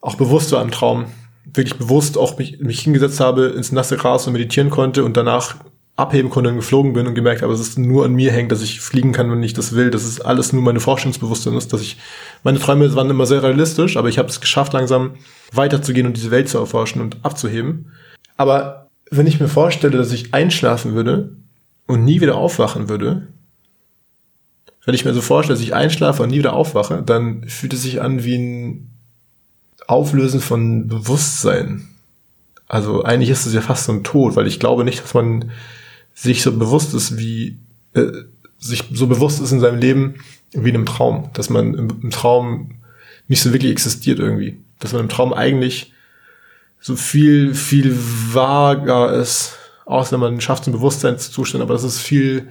auch 0.00 0.14
bewusst 0.14 0.48
so 0.48 0.56
einem 0.56 0.70
Traum 0.70 1.06
wirklich 1.44 1.76
bewusst 1.76 2.16
auch 2.16 2.38
mich, 2.38 2.60
mich 2.60 2.80
hingesetzt 2.80 3.20
habe, 3.20 3.46
ins 3.46 3.72
nasse 3.72 3.96
Gras 3.96 4.26
und 4.26 4.34
meditieren 4.34 4.70
konnte 4.70 5.04
und 5.04 5.16
danach 5.16 5.56
abheben 5.96 6.30
konnte 6.30 6.50
und 6.50 6.56
geflogen 6.56 6.94
bin 6.94 7.06
und 7.06 7.14
gemerkt 7.14 7.42
habe, 7.42 7.52
dass 7.52 7.60
es 7.60 7.76
nur 7.76 8.04
an 8.04 8.14
mir 8.14 8.32
hängt, 8.32 8.50
dass 8.52 8.62
ich 8.62 8.80
fliegen 8.80 9.12
kann, 9.12 9.30
wenn 9.30 9.42
ich 9.42 9.52
das 9.52 9.74
will, 9.74 9.90
dass 9.90 10.04
es 10.04 10.20
alles 10.20 10.52
nur 10.52 10.62
meine 10.62 10.80
Vorstellungsbewusstsein 10.80 11.54
ist, 11.54 11.72
dass 11.72 11.82
ich, 11.82 11.98
meine 12.42 12.58
Träume 12.58 12.94
waren 12.94 13.10
immer 13.10 13.26
sehr 13.26 13.42
realistisch, 13.42 13.96
aber 13.96 14.08
ich 14.08 14.18
habe 14.18 14.28
es 14.28 14.40
geschafft, 14.40 14.72
langsam 14.72 15.16
weiterzugehen 15.52 16.06
und 16.06 16.16
diese 16.16 16.30
Welt 16.30 16.48
zu 16.48 16.58
erforschen 16.58 17.02
und 17.02 17.18
abzuheben. 17.22 17.92
Aber 18.38 18.89
wenn 19.10 19.26
ich 19.26 19.40
mir 19.40 19.48
vorstelle, 19.48 19.96
dass 19.96 20.12
ich 20.12 20.32
einschlafen 20.32 20.94
würde 20.94 21.30
und 21.86 22.04
nie 22.04 22.20
wieder 22.20 22.36
aufwachen 22.36 22.88
würde, 22.88 23.26
wenn 24.84 24.94
ich 24.94 25.04
mir 25.04 25.12
so 25.12 25.20
vorstelle, 25.20 25.56
dass 25.56 25.64
ich 25.64 25.74
einschlafe 25.74 26.22
und 26.22 26.30
nie 26.30 26.38
wieder 26.38 26.54
aufwache, 26.54 27.02
dann 27.04 27.46
fühlt 27.48 27.74
es 27.74 27.82
sich 27.82 28.00
an 28.00 28.24
wie 28.24 28.36
ein 28.36 28.90
Auflösen 29.86 30.40
von 30.40 30.88
Bewusstsein. 30.88 31.88
Also 32.66 33.02
eigentlich 33.02 33.30
ist 33.30 33.46
es 33.46 33.52
ja 33.52 33.60
fast 33.60 33.84
so 33.84 33.92
ein 33.92 34.04
Tod, 34.04 34.36
weil 34.36 34.46
ich 34.46 34.60
glaube 34.60 34.84
nicht, 34.84 35.02
dass 35.02 35.12
man 35.12 35.50
sich 36.14 36.42
so 36.42 36.52
bewusst 36.56 36.94
ist 36.94 37.18
wie 37.18 37.58
äh, 37.94 38.06
sich 38.58 38.84
so 38.92 39.06
bewusst 39.06 39.40
ist 39.40 39.52
in 39.52 39.60
seinem 39.60 39.78
Leben 39.78 40.16
wie 40.52 40.68
in 40.68 40.76
einem 40.76 40.86
Traum, 40.86 41.30
dass 41.32 41.50
man 41.50 41.74
im, 41.74 42.00
im 42.02 42.10
Traum 42.10 42.72
nicht 43.28 43.42
so 43.42 43.52
wirklich 43.52 43.72
existiert 43.72 44.18
irgendwie, 44.18 44.58
dass 44.78 44.92
man 44.92 45.02
im 45.02 45.08
Traum 45.08 45.32
eigentlich 45.32 45.92
so 46.80 46.96
viel 46.96 47.54
viel 47.54 47.96
vager 47.96 49.12
ist, 49.12 49.54
außer 49.84 50.16
man 50.18 50.40
schafft 50.40 50.66
einen 50.66 50.74
Bewusstseinszustand, 50.74 51.62
aber 51.62 51.74
das 51.74 51.84
ist 51.84 51.98
viel. 51.98 52.48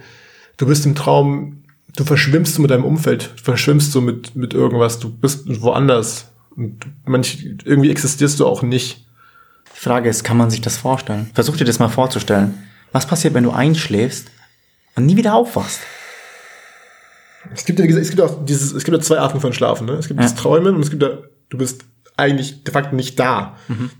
Du 0.56 0.66
bist 0.66 0.86
im 0.86 0.94
Traum, 0.94 1.64
du 1.96 2.04
verschwimmst 2.04 2.54
so 2.54 2.62
mit 2.62 2.70
deinem 2.70 2.84
Umfeld, 2.84 3.32
du 3.36 3.42
verschwimmst 3.42 3.92
so 3.92 4.00
mit 4.00 4.36
mit 4.36 4.54
irgendwas, 4.54 4.98
du 4.98 5.10
bist 5.10 5.44
woanders 5.62 6.30
und 6.56 6.86
manch, 7.04 7.44
irgendwie 7.64 7.90
existierst 7.90 8.38
du 8.40 8.46
auch 8.46 8.62
nicht. 8.62 9.06
Die 9.74 9.80
Frage 9.80 10.08
ist, 10.08 10.24
kann 10.24 10.36
man 10.36 10.50
sich 10.50 10.60
das 10.60 10.76
vorstellen? 10.76 11.30
Versuch 11.34 11.56
dir 11.56 11.64
das 11.64 11.78
mal 11.78 11.88
vorzustellen. 11.88 12.54
Was 12.92 13.06
passiert, 13.06 13.34
wenn 13.34 13.44
du 13.44 13.50
einschläfst 13.50 14.30
und 14.96 15.06
nie 15.06 15.16
wieder 15.16 15.34
aufwachst? 15.34 15.80
Es 17.54 17.64
gibt 17.64 17.78
ja, 17.78 17.86
es 17.86 18.10
gibt 18.10 18.20
auch 18.20 18.44
dieses, 18.44 18.72
es 18.72 18.84
gibt 18.84 18.96
ja 18.96 19.02
zwei 19.02 19.18
Arten 19.18 19.40
von 19.40 19.52
Schlafen, 19.52 19.86
ne? 19.86 19.94
Es 19.94 20.08
gibt 20.08 20.20
ja. 20.20 20.24
das 20.24 20.34
Träumen 20.34 20.74
und 20.74 20.82
es 20.82 20.90
gibt 20.90 21.02
ja, 21.02 21.18
du 21.48 21.58
bist 21.58 21.84
eigentlich 22.16 22.62
de 22.64 22.72
facto 22.72 22.94
nicht 22.94 23.18
da. 23.18 23.56
Mhm. 23.68 23.90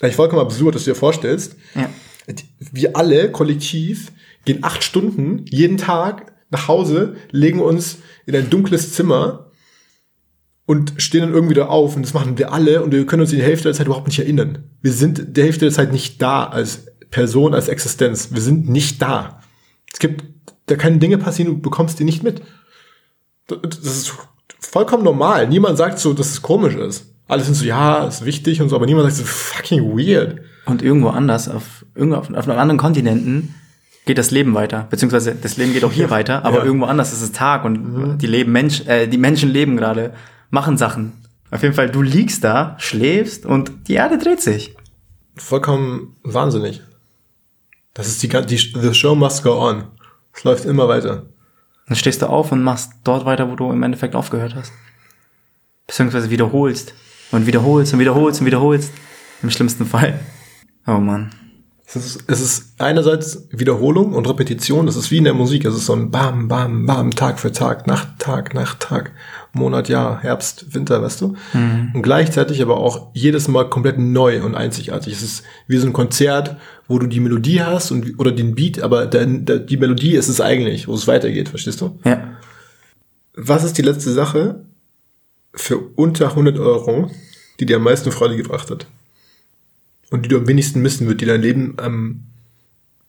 Eigentlich 0.00 0.16
vollkommen 0.16 0.42
absurd, 0.42 0.74
dass 0.74 0.84
du 0.84 0.90
dir 0.90 0.96
vorstellst, 0.96 1.56
ja. 1.74 1.90
wir 2.58 2.96
alle 2.96 3.32
kollektiv 3.32 4.12
gehen 4.44 4.62
acht 4.62 4.84
Stunden 4.84 5.44
jeden 5.48 5.76
Tag 5.76 6.32
nach 6.50 6.68
Hause, 6.68 7.16
legen 7.30 7.60
uns 7.60 7.98
in 8.26 8.34
ein 8.36 8.48
dunkles 8.48 8.92
Zimmer 8.94 9.50
und 10.66 10.94
stehen 10.98 11.22
dann 11.22 11.32
irgendwie 11.32 11.54
da 11.54 11.66
auf 11.66 11.96
und 11.96 12.02
das 12.02 12.14
machen 12.14 12.38
wir 12.38 12.52
alle 12.52 12.82
und 12.82 12.92
wir 12.92 13.06
können 13.06 13.22
uns 13.22 13.30
die 13.30 13.42
Hälfte 13.42 13.64
der 13.64 13.74
Zeit 13.74 13.86
überhaupt 13.86 14.06
nicht 14.06 14.18
erinnern. 14.18 14.64
Wir 14.80 14.92
sind 14.92 15.36
der 15.36 15.44
Hälfte 15.44 15.64
der 15.64 15.72
Zeit 15.72 15.92
nicht 15.92 16.22
da 16.22 16.44
als 16.44 16.86
Person, 17.10 17.54
als 17.54 17.68
Existenz. 17.68 18.30
Wir 18.32 18.42
sind 18.42 18.68
nicht 18.68 19.00
da. 19.00 19.40
Es 19.92 19.98
gibt, 19.98 20.24
da 20.66 20.76
können 20.76 21.00
Dinge 21.00 21.18
passieren, 21.18 21.54
du 21.54 21.60
bekommst 21.60 21.98
die 21.98 22.04
nicht 22.04 22.22
mit. 22.22 22.42
Das 23.46 23.78
ist 23.78 24.12
vollkommen 24.60 25.04
normal. 25.04 25.48
Niemand 25.48 25.78
sagt 25.78 25.98
so, 25.98 26.12
dass 26.12 26.28
es 26.28 26.42
komisch 26.42 26.74
ist. 26.74 27.07
Alle 27.28 27.44
sind 27.44 27.54
so, 27.54 27.64
ja, 27.64 28.06
ist 28.06 28.24
wichtig 28.24 28.60
und 28.60 28.70
so, 28.70 28.76
aber 28.76 28.86
niemand 28.86 29.12
sagt 29.12 29.16
so, 29.16 29.24
fucking 29.24 29.96
weird. 29.96 30.40
Und 30.64 30.82
irgendwo 30.82 31.10
anders, 31.10 31.48
auf, 31.48 31.84
irgendwo 31.94 32.16
auf, 32.16 32.30
auf 32.30 32.48
einem 32.48 32.58
anderen 32.58 32.78
Kontinenten, 32.78 33.54
geht 34.06 34.18
das 34.18 34.30
Leben 34.30 34.54
weiter. 34.54 34.86
Beziehungsweise 34.90 35.34
das 35.34 35.58
Leben 35.58 35.74
geht 35.74 35.84
auch 35.84 35.92
hier 35.92 36.08
weiter, 36.10 36.44
aber 36.44 36.58
ja. 36.58 36.64
irgendwo 36.64 36.86
anders 36.86 37.12
ist 37.12 37.20
es 37.20 37.32
Tag 37.32 37.64
und 37.64 37.94
mhm. 37.94 38.18
die 38.18 38.26
leben 38.26 38.50
Mensch, 38.52 38.86
äh, 38.86 39.06
die 39.06 39.18
Menschen 39.18 39.50
leben 39.50 39.76
gerade, 39.76 40.14
machen 40.50 40.78
Sachen. 40.78 41.12
Auf 41.50 41.62
jeden 41.62 41.74
Fall, 41.74 41.90
du 41.90 42.02
liegst 42.02 42.42
da, 42.42 42.76
schläfst 42.78 43.44
und 43.44 43.70
die 43.88 43.94
Erde 43.94 44.18
dreht 44.18 44.40
sich. 44.40 44.74
Vollkommen 45.36 46.16
wahnsinnig. 46.22 46.82
Das 47.92 48.08
ist 48.08 48.22
die, 48.22 48.28
die 48.28 48.56
the 48.56 48.94
show 48.94 49.14
must 49.14 49.42
go 49.42 49.60
on. 49.60 49.84
Es 50.32 50.44
läuft 50.44 50.64
immer 50.64 50.88
weiter. 50.88 51.26
Dann 51.86 51.96
stehst 51.96 52.22
du 52.22 52.26
auf 52.26 52.52
und 52.52 52.62
machst 52.62 52.92
dort 53.04 53.24
weiter, 53.24 53.50
wo 53.50 53.56
du 53.56 53.70
im 53.72 53.82
Endeffekt 53.82 54.14
aufgehört 54.14 54.54
hast. 54.54 54.72
Beziehungsweise 55.86 56.30
wiederholst. 56.30 56.94
Und 57.30 57.46
wiederholst 57.46 57.92
und 57.92 57.98
wiederholst 57.98 58.40
und 58.40 58.46
wiederholst. 58.46 58.92
Im 59.42 59.50
schlimmsten 59.50 59.86
Fall. 59.86 60.18
Oh 60.86 60.98
Mann. 60.98 61.30
Es 61.90 61.96
ist, 61.96 62.24
es 62.26 62.40
ist 62.42 62.74
einerseits 62.76 63.48
Wiederholung 63.50 64.12
und 64.12 64.28
Repetition, 64.28 64.84
das 64.84 64.96
ist 64.96 65.10
wie 65.10 65.16
in 65.16 65.24
der 65.24 65.32
Musik, 65.32 65.64
es 65.64 65.74
ist 65.74 65.86
so 65.86 65.94
ein 65.94 66.10
Bam, 66.10 66.46
Bam, 66.46 66.84
Bam, 66.84 67.12
Tag 67.12 67.40
für 67.40 67.50
Tag, 67.50 67.86
Nacht, 67.86 68.18
Tag, 68.18 68.52
Nacht, 68.52 68.80
Tag, 68.80 69.12
Monat, 69.54 69.88
Jahr, 69.88 70.20
Herbst, 70.20 70.74
Winter, 70.74 71.00
weißt 71.00 71.22
du? 71.22 71.34
Mhm. 71.54 71.92
Und 71.94 72.02
gleichzeitig 72.02 72.60
aber 72.60 72.76
auch 72.76 73.08
jedes 73.14 73.48
Mal 73.48 73.70
komplett 73.70 73.98
neu 73.98 74.42
und 74.42 74.54
einzigartig. 74.54 75.14
Es 75.14 75.22
ist 75.22 75.44
wie 75.66 75.78
so 75.78 75.86
ein 75.86 75.94
Konzert, 75.94 76.56
wo 76.88 76.98
du 76.98 77.06
die 77.06 77.20
Melodie 77.20 77.62
hast 77.62 77.90
und, 77.90 78.18
oder 78.18 78.32
den 78.32 78.54
Beat, 78.54 78.82
aber 78.82 79.06
der, 79.06 79.24
der, 79.24 79.58
die 79.58 79.78
Melodie 79.78 80.14
ist 80.14 80.28
es 80.28 80.42
eigentlich, 80.42 80.88
wo 80.88 80.94
es 80.94 81.06
weitergeht, 81.06 81.48
verstehst 81.48 81.80
du? 81.80 81.98
Ja. 82.04 82.36
Was 83.34 83.64
ist 83.64 83.78
die 83.78 83.82
letzte 83.82 84.12
Sache 84.12 84.62
für 85.54 85.78
unter 85.78 86.30
100 86.30 86.58
Euro, 86.58 87.10
die 87.58 87.66
dir 87.66 87.76
am 87.76 87.82
meisten 87.82 88.12
Freude 88.12 88.36
gebracht 88.36 88.70
hat? 88.70 88.86
und 90.10 90.24
die 90.24 90.28
du 90.28 90.38
am 90.38 90.48
wenigsten 90.48 90.80
missen 90.80 91.06
wird, 91.06 91.20
die 91.20 91.26
dein 91.26 91.42
Leben 91.42 91.74
am 91.78 92.24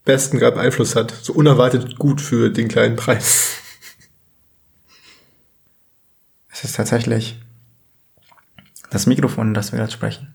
besten 0.05 0.37
gerade 0.37 0.55
beeinflusst 0.55 0.95
hat. 0.95 1.11
So 1.11 1.33
unerwartet 1.33 1.97
gut 1.97 2.21
für 2.21 2.49
den 2.49 2.67
kleinen 2.67 2.95
Preis. 2.95 3.55
Es 6.51 6.65
ist 6.65 6.75
tatsächlich 6.75 7.39
das 8.89 9.05
Mikrofon, 9.05 9.53
das 9.53 9.71
wir 9.71 9.79
gerade 9.79 9.93
sprechen. 9.93 10.33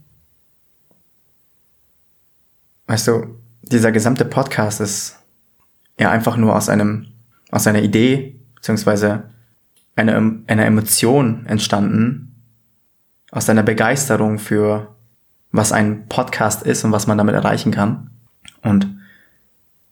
Weißt 2.87 3.07
du, 3.09 3.39
dieser 3.61 3.93
gesamte 3.93 4.25
Podcast 4.25 4.81
ist 4.81 5.19
ja 6.01 6.11
einfach 6.11 6.39
nur 6.39 6.57
aus 6.57 6.71
einem, 6.71 7.09
aus 7.51 7.67
einer 7.67 7.83
Idee, 7.83 8.41
beziehungsweise 8.55 9.25
einer, 9.97 10.17
einer 10.47 10.67
Emotion 10.67 11.47
entstanden, 11.47 12.35
aus 13.31 13.49
einer 13.49 13.63
Begeisterung 13.63 14.39
für 14.39 14.95
was 15.51 15.73
ein 15.73 16.09
Podcast 16.09 16.65
ist 16.65 16.85
und 16.85 16.93
was 16.93 17.07
man 17.07 17.19
damit 17.19 17.35
erreichen 17.35 17.71
kann. 17.73 18.11
Und 18.63 18.89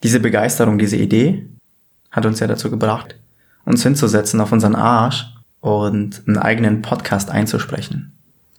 diese 0.03 0.21
Begeisterung, 0.21 0.79
diese 0.79 0.97
Idee 0.97 1.49
hat 2.11 2.27
uns 2.27 2.41
ja 2.41 2.47
dazu 2.47 2.71
gebracht, 2.71 3.17
uns 3.65 3.83
hinzusetzen 3.83 4.41
auf 4.41 4.53
unseren 4.53 4.75
Arsch 4.75 5.27
und 5.61 6.23
einen 6.27 6.39
eigenen 6.39 6.83
Podcast 6.83 7.31
einzusprechen. 7.31 8.13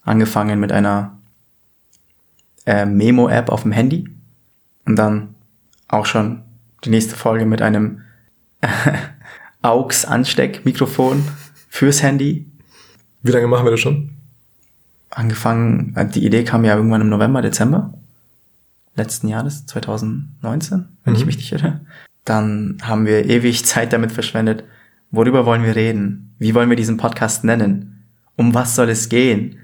Angefangen 0.04 0.60
mit 0.60 0.72
einer 0.72 1.18
äh, 2.66 2.86
Memo-App 2.86 3.50
auf 3.50 3.64
dem 3.64 3.74
Handy 3.74 4.10
und 4.86 4.96
dann 4.96 5.36
auch 5.88 6.06
schon 6.06 6.42
die 6.86 6.90
nächste 6.90 7.16
Folge 7.16 7.46
mit 7.46 7.62
einem 7.62 8.02
AUX-Ansteckmikrofon 9.64 11.24
fürs 11.70 12.04
Handy. 12.04 12.46
Wie 13.24 13.32
lange 13.32 13.48
machen 13.48 13.66
wir 13.66 13.72
das 13.72 13.80
schon? 13.80 14.14
angefangen, 15.18 15.94
äh, 15.96 16.08
die 16.08 16.26
Idee 16.26 16.44
kam 16.44 16.66
ja 16.66 16.76
irgendwann 16.76 17.02
im 17.02 17.10
November, 17.10 17.42
Dezember 17.42 17.94
letzten 18.96 19.28
Jahres, 19.28 19.66
2019, 19.66 20.86
wenn 21.04 21.14
mhm. 21.14 21.20
ich 21.20 21.26
mich 21.26 21.38
nicht 21.38 21.52
irre. 21.52 21.82
Dann 22.26 22.78
haben 22.84 23.08
wir 23.08 23.26
ewig 23.26 23.66
Zeit 23.66 23.92
damit 23.92 24.12
verschwendet. 24.12 24.64
Worüber 25.10 25.48
wollen 25.48 25.64
wir 25.64 25.76
reden? 25.76 26.36
Wie 26.38 26.54
wollen 26.54 26.70
wir 26.70 26.78
diesen 26.78 26.98
Podcast 26.98 27.44
nennen? 27.44 28.06
Um 28.36 28.54
was 28.54 28.76
soll 28.76 28.90
es 28.90 29.10
gehen? 29.10 29.58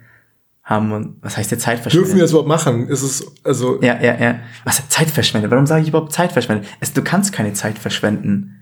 Haben 0.64 1.18
was 1.22 1.38
heißt 1.38 1.52
der 1.52 1.60
Zeit 1.60 1.80
verschwendet? 1.80 2.08
Dürfen 2.08 2.18
wir 2.18 2.24
das 2.24 2.32
überhaupt 2.32 2.50
machen? 2.50 2.88
Ist 2.88 3.04
es 3.04 3.26
also 3.44 3.80
Ja, 3.82 4.02
ja, 4.02 4.20
ja. 4.20 4.40
Was 4.64 4.88
Zeit 4.90 5.10
verschwendet? 5.10 5.52
Warum 5.52 5.68
sage 5.68 5.84
ich 5.84 5.90
überhaupt 5.90 6.12
Zeit 6.12 6.32
verschwendet? 6.32 6.68
Es, 6.80 6.94
du 6.94 7.04
kannst 7.04 7.32
keine 7.32 7.54
Zeit 7.54 7.78
verschwenden. 7.78 8.59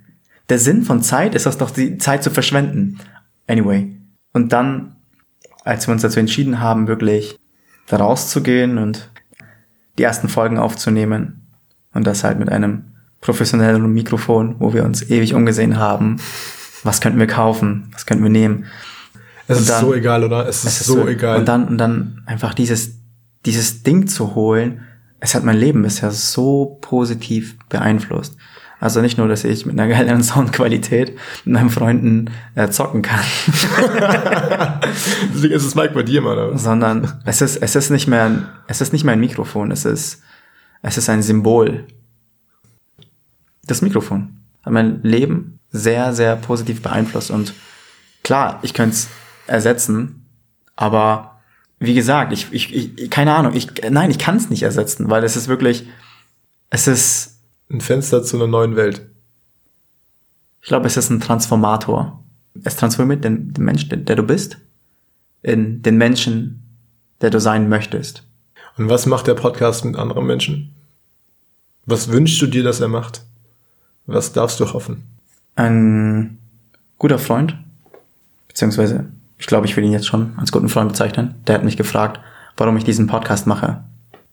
Der 0.50 0.60
Sinn 0.60 0.84
von 0.84 1.02
Zeit 1.02 1.36
ist 1.36 1.46
das 1.46 1.58
doch 1.58 1.72
die 1.72 1.98
Zeit 1.98 2.24
zu 2.24 2.32
verschwenden. 2.32 3.00
Anyway. 3.48 3.96
Und 4.34 4.54
dann 4.54 4.98
als 5.68 5.88
wir 5.88 5.92
uns 5.92 6.02
dazu 6.02 6.20
entschieden 6.20 6.62
haben, 6.62 6.88
wirklich 6.88 7.38
da 7.88 7.98
rauszugehen 7.98 8.78
und 8.78 9.12
die 9.98 10.04
ersten 10.04 10.30
Folgen 10.30 10.58
aufzunehmen 10.58 11.48
und 11.94 12.08
das 12.08 12.24
halt 12.24 12.40
mit 12.40 12.50
einem 12.50 12.86
professionellen 13.20 13.92
Mikrofon, 13.92 14.56
wo 14.60 14.74
wir 14.74 14.86
uns 14.86 15.10
ewig 15.10 15.34
umgesehen 15.34 15.78
haben, 15.78 16.18
was 16.84 17.02
könnten 17.02 17.20
wir 17.20 17.28
kaufen, 17.28 17.90
was 17.92 18.06
könnten 18.06 18.24
wir 18.24 18.30
nehmen. 18.30 18.66
Es 19.48 19.58
und 19.58 19.64
ist 19.64 19.70
dann, 19.70 19.82
so 19.82 19.94
egal, 19.94 20.24
oder? 20.24 20.48
Es 20.48 20.64
ist, 20.64 20.66
es 20.66 20.82
ist 20.82 20.88
so, 20.88 20.94
so 21.02 21.08
egal. 21.08 21.40
Und 21.40 21.48
dann, 21.48 21.68
und 21.68 21.78
dann 21.78 22.22
einfach 22.26 22.54
dieses, 22.54 23.00
dieses 23.46 23.84
Ding 23.84 24.08
zu 24.08 24.36
holen, 24.36 24.82
es 25.20 25.36
hat 25.36 25.44
mein 25.44 25.58
Leben 25.58 25.82
bisher 25.82 26.12
so 26.12 26.78
positiv 26.80 27.58
beeinflusst. 27.68 28.38
Also 28.80 29.02
nicht 29.02 29.18
nur, 29.18 29.28
dass 29.28 29.44
ich 29.44 29.66
mit 29.66 29.80
einer 29.80 29.90
geileren 29.90 30.24
Soundqualität 30.24 31.18
mit 31.46 31.54
meinen 31.56 31.70
Freunden 31.70 32.30
äh, 32.56 32.70
zocken 32.70 33.02
kann. 33.02 33.24
Deswegen 35.34 35.54
ist 35.54 35.66
es 35.66 35.74
Mike 35.74 35.94
bei 35.94 36.04
dir, 36.04 36.22
Mann. 36.22 36.58
Sondern 36.58 37.20
es 37.26 37.42
ist, 37.42 37.58
es 37.58 37.76
ist 37.76 37.90
nicht 37.90 38.08
mehr, 38.08 38.50
es 38.68 38.82
ist 38.82 38.94
nicht 38.94 39.04
mehr 39.04 39.14
ein 39.14 39.20
Mikrofon, 39.20 39.72
es 39.72 39.86
ist, 39.86 40.22
es 40.84 40.98
ist 40.98 41.10
ein 41.10 41.24
Symbol. 41.24 41.86
Das 43.66 43.82
Mikrofon 43.82 44.38
hat 44.64 44.74
mein 44.74 45.02
Leben 45.02 45.60
sehr, 45.72 46.14
sehr 46.14 46.36
positiv 46.36 46.82
beeinflusst 46.82 47.32
und 47.32 47.54
klar, 48.24 48.60
ich 48.62 48.74
könnte 48.74 48.96
es 48.96 49.08
ersetzen, 49.48 50.28
aber 50.76 51.42
wie 51.80 51.94
gesagt, 51.94 52.34
ich, 52.34 52.48
ich, 52.52 52.74
ich 52.74 53.10
keine 53.10 53.36
Ahnung, 53.36 53.54
ich, 53.56 53.70
nein, 53.90 54.12
ich 54.12 54.20
kann 54.20 54.38
es 54.38 54.50
nicht 54.50 54.64
ersetzen, 54.64 55.10
weil 55.10 55.24
es 55.24 55.36
ist 55.36 55.48
wirklich, 55.48 55.88
es 56.70 56.88
ist, 56.88 57.37
ein 57.70 57.82
Fenster 57.82 58.24
zu 58.24 58.38
einer 58.38 58.48
neuen 58.48 58.76
Welt. 58.76 59.06
Ich 60.62 60.68
glaube, 60.68 60.88
es 60.88 60.98
ist 60.98 61.10
ein 61.10 61.22
Transformator. 61.22 62.24
Es 62.64 62.76
transformiert 62.76 63.24
den, 63.24 63.54
den 63.54 63.64
Menschen, 63.64 63.90
der, 63.90 63.98
der 64.00 64.16
du 64.16 64.24
bist, 64.24 64.58
in 65.44 65.82
den 65.82 65.98
Menschen, 65.98 66.64
der 67.22 67.30
du 67.30 67.40
sein 67.40 67.70
möchtest. 67.70 68.24
Und 68.78 68.90
was 68.90 69.06
macht 69.06 69.28
der 69.28 69.34
Podcast 69.34 69.86
mit 69.86 69.96
anderen 69.96 70.26
Menschen? 70.26 70.76
Was 71.86 72.12
wünschst 72.12 72.42
du 72.42 72.48
dir, 72.48 72.64
dass 72.64 72.80
er 72.80 72.90
macht? 72.90 73.24
Was 74.06 74.34
darfst 74.34 74.60
du 74.60 74.72
hoffen? 74.74 75.04
Ein 75.56 76.38
guter 76.98 77.20
Freund, 77.20 77.56
beziehungsweise 78.48 79.06
ich 79.38 79.48
glaube, 79.48 79.68
ich 79.68 79.76
will 79.78 79.84
ihn 79.84 79.92
jetzt 79.92 80.08
schon 80.08 80.34
als 80.38 80.52
guten 80.52 80.70
Freund 80.70 80.90
bezeichnen. 80.90 81.36
Der 81.46 81.56
hat 81.56 81.64
mich 81.64 81.78
gefragt, 81.78 82.20
warum 82.56 82.78
ich 82.78 82.84
diesen 82.84 83.08
Podcast 83.08 83.48
mache. 83.48 83.84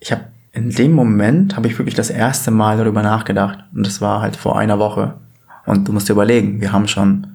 Ich 0.01 0.13
habe 0.13 0.25
in 0.55 0.71
dem 0.71 0.93
Moment 0.93 1.57
habe 1.57 1.67
ich 1.67 1.77
wirklich 1.79 1.97
das 1.97 2.11
erste 2.11 2.53
Mal 2.53 2.79
darüber 2.79 3.03
nachgedacht. 3.03 3.65
Und 3.75 3.85
das 3.85 4.01
war 4.01 4.23
halt 4.23 4.37
vor 4.37 4.57
einer 4.57 4.79
Woche. 4.79 5.15
Und 5.67 5.89
du 5.89 5.93
musst 5.93 6.09
dir 6.09 6.13
überlegen, 6.13 6.61
wir 6.61 6.73
haben 6.73 6.87
schon 6.87 7.27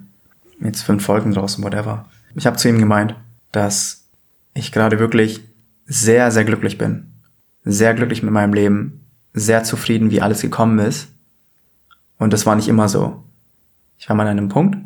jetzt 0.61 0.83
fünf 0.83 1.03
Folgen 1.03 1.33
draußen, 1.33 1.61
whatever. 1.61 2.05
Ich 2.35 2.47
habe 2.47 2.55
zu 2.55 2.69
ihm 2.69 2.79
gemeint, 2.79 3.15
dass 3.51 4.05
ich 4.53 4.71
gerade 4.71 4.99
wirklich 4.99 5.43
sehr, 5.85 6.31
sehr 6.31 6.45
glücklich 6.45 6.77
bin. 6.77 7.07
Sehr 7.65 7.93
glücklich 7.93 8.23
mit 8.23 8.31
meinem 8.31 8.53
Leben. 8.53 9.05
Sehr 9.33 9.65
zufrieden, 9.65 10.11
wie 10.11 10.21
alles 10.21 10.41
gekommen 10.41 10.79
ist. 10.79 11.09
Und 12.17 12.31
das 12.31 12.45
war 12.45 12.55
nicht 12.55 12.69
immer 12.69 12.87
so. 12.87 13.21
Ich 13.97 14.07
war 14.07 14.15
mal 14.15 14.27
an 14.27 14.37
einem 14.37 14.49
Punkt, 14.49 14.77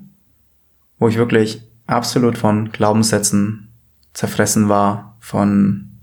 wo 0.98 1.08
ich 1.08 1.18
wirklich 1.18 1.62
absolut 1.86 2.36
von 2.36 2.72
Glaubenssätzen 2.72 3.70
zerfressen 4.14 4.70
war, 4.70 5.18
von, 5.20 6.00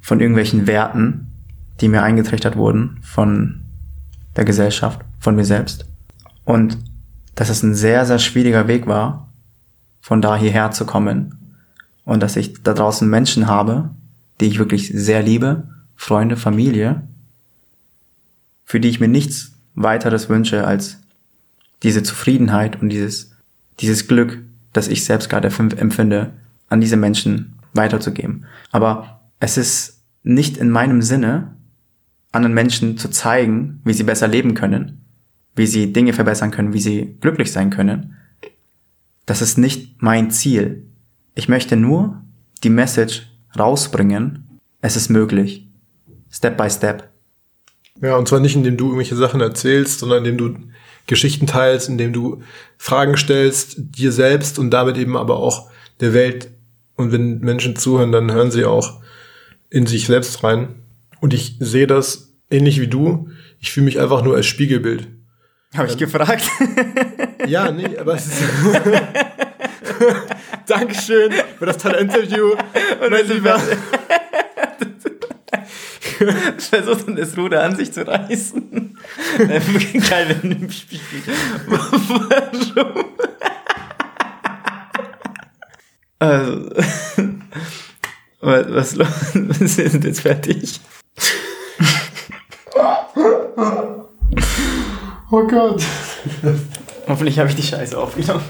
von 0.00 0.18
irgendwelchen 0.18 0.66
Werten, 0.66 1.29
die 1.80 1.88
mir 1.88 2.02
eingetrichtert 2.02 2.56
wurden 2.56 2.98
von 3.02 3.62
der 4.36 4.44
Gesellschaft, 4.44 5.00
von 5.18 5.34
mir 5.34 5.44
selbst. 5.44 5.86
Und 6.44 6.78
dass 7.34 7.48
es 7.48 7.62
ein 7.62 7.74
sehr, 7.74 8.04
sehr 8.06 8.18
schwieriger 8.18 8.68
Weg 8.68 8.86
war, 8.86 9.28
von 10.00 10.20
da 10.20 10.36
hierher 10.36 10.70
zu 10.70 10.84
kommen. 10.84 11.56
Und 12.04 12.22
dass 12.22 12.36
ich 12.36 12.62
da 12.62 12.74
draußen 12.74 13.08
Menschen 13.08 13.46
habe, 13.46 13.90
die 14.40 14.46
ich 14.46 14.58
wirklich 14.58 14.88
sehr 14.88 15.22
liebe, 15.22 15.68
Freunde, 15.96 16.36
Familie, 16.36 17.02
für 18.64 18.80
die 18.80 18.88
ich 18.88 19.00
mir 19.00 19.08
nichts 19.08 19.52
weiteres 19.74 20.28
wünsche 20.28 20.66
als 20.66 20.98
diese 21.82 22.02
Zufriedenheit 22.02 22.80
und 22.80 22.88
dieses, 22.88 23.32
dieses 23.80 24.08
Glück, 24.08 24.38
das 24.72 24.88
ich 24.88 25.04
selbst 25.04 25.28
gerade 25.28 25.48
empfinde, 25.48 26.32
an 26.68 26.80
diese 26.80 26.96
Menschen 26.96 27.54
weiterzugeben. 27.72 28.46
Aber 28.70 29.20
es 29.40 29.56
ist 29.56 30.00
nicht 30.22 30.56
in 30.56 30.70
meinem 30.70 31.02
Sinne, 31.02 31.54
anderen 32.32 32.54
Menschen 32.54 32.96
zu 32.96 33.10
zeigen, 33.10 33.80
wie 33.84 33.92
sie 33.92 34.04
besser 34.04 34.28
leben 34.28 34.54
können, 34.54 35.04
wie 35.54 35.66
sie 35.66 35.92
Dinge 35.92 36.12
verbessern 36.12 36.50
können, 36.50 36.72
wie 36.72 36.80
sie 36.80 37.16
glücklich 37.20 37.52
sein 37.52 37.70
können. 37.70 38.16
Das 39.26 39.42
ist 39.42 39.58
nicht 39.58 40.02
mein 40.02 40.30
Ziel. 40.30 40.84
Ich 41.34 41.48
möchte 41.48 41.76
nur 41.76 42.22
die 42.62 42.70
Message 42.70 43.26
rausbringen, 43.58 44.60
es 44.80 44.96
ist 44.96 45.08
möglich. 45.08 45.66
Step 46.30 46.56
by 46.56 46.70
step. 46.70 47.10
Ja, 48.00 48.16
und 48.16 48.28
zwar 48.28 48.40
nicht, 48.40 48.56
indem 48.56 48.76
du 48.76 48.86
irgendwelche 48.86 49.16
Sachen 49.16 49.40
erzählst, 49.40 49.98
sondern 49.98 50.24
indem 50.24 50.38
du 50.38 50.58
Geschichten 51.06 51.46
teilst, 51.46 51.88
indem 51.88 52.12
du 52.12 52.42
Fragen 52.78 53.16
stellst, 53.16 53.74
dir 53.76 54.12
selbst 54.12 54.58
und 54.58 54.70
damit 54.70 54.96
eben 54.96 55.16
aber 55.16 55.36
auch 55.36 55.70
der 56.00 56.14
Welt. 56.14 56.50
Und 56.96 57.12
wenn 57.12 57.40
Menschen 57.40 57.76
zuhören, 57.76 58.12
dann 58.12 58.32
hören 58.32 58.50
sie 58.50 58.64
auch 58.64 59.00
in 59.70 59.86
sich 59.86 60.06
selbst 60.06 60.42
rein. 60.44 60.76
Und 61.20 61.34
ich 61.34 61.56
sehe 61.60 61.86
das 61.86 62.34
ähnlich 62.50 62.80
wie 62.80 62.88
du. 62.88 63.28
Ich 63.60 63.70
fühle 63.70 63.84
mich 63.84 64.00
einfach 64.00 64.22
nur 64.22 64.36
als 64.36 64.46
Spiegelbild. 64.46 65.08
Habe 65.74 65.88
ich 65.88 65.96
gefragt? 65.96 66.44
ja, 67.46 67.70
nee, 67.70 67.96
aber 67.98 68.14
es 68.14 68.26
ist. 68.26 68.42
Dankeschön 70.66 71.32
für 71.58 71.66
das 71.66 71.78
tolle 71.78 71.98
Interview. 71.98 72.52
Und 72.52 73.10
mein 73.10 73.26
Lieber. 73.26 73.60
versucht 76.58 77.08
dann 77.08 77.16
das 77.16 77.36
Ruder 77.36 77.64
an 77.64 77.76
sich 77.76 77.92
zu 77.92 78.06
reißen. 78.06 78.98
Geil, 80.08 80.36
wenn 80.42 80.52
im 80.52 80.70
Spiegel. 80.70 81.34
Warum? 81.66 82.28
Also, 86.18 86.70
was, 88.40 88.98
was, 88.98 89.34
was 89.34 89.60
ist 89.60 90.04
jetzt 90.04 90.20
fertig? 90.20 90.80
Oh 95.32 95.46
Gott. 95.46 95.82
Hoffentlich 97.06 97.38
habe 97.38 97.48
ich 97.48 97.56
die 97.56 97.62
Scheiße 97.62 97.96
aufgenommen. 97.96 98.42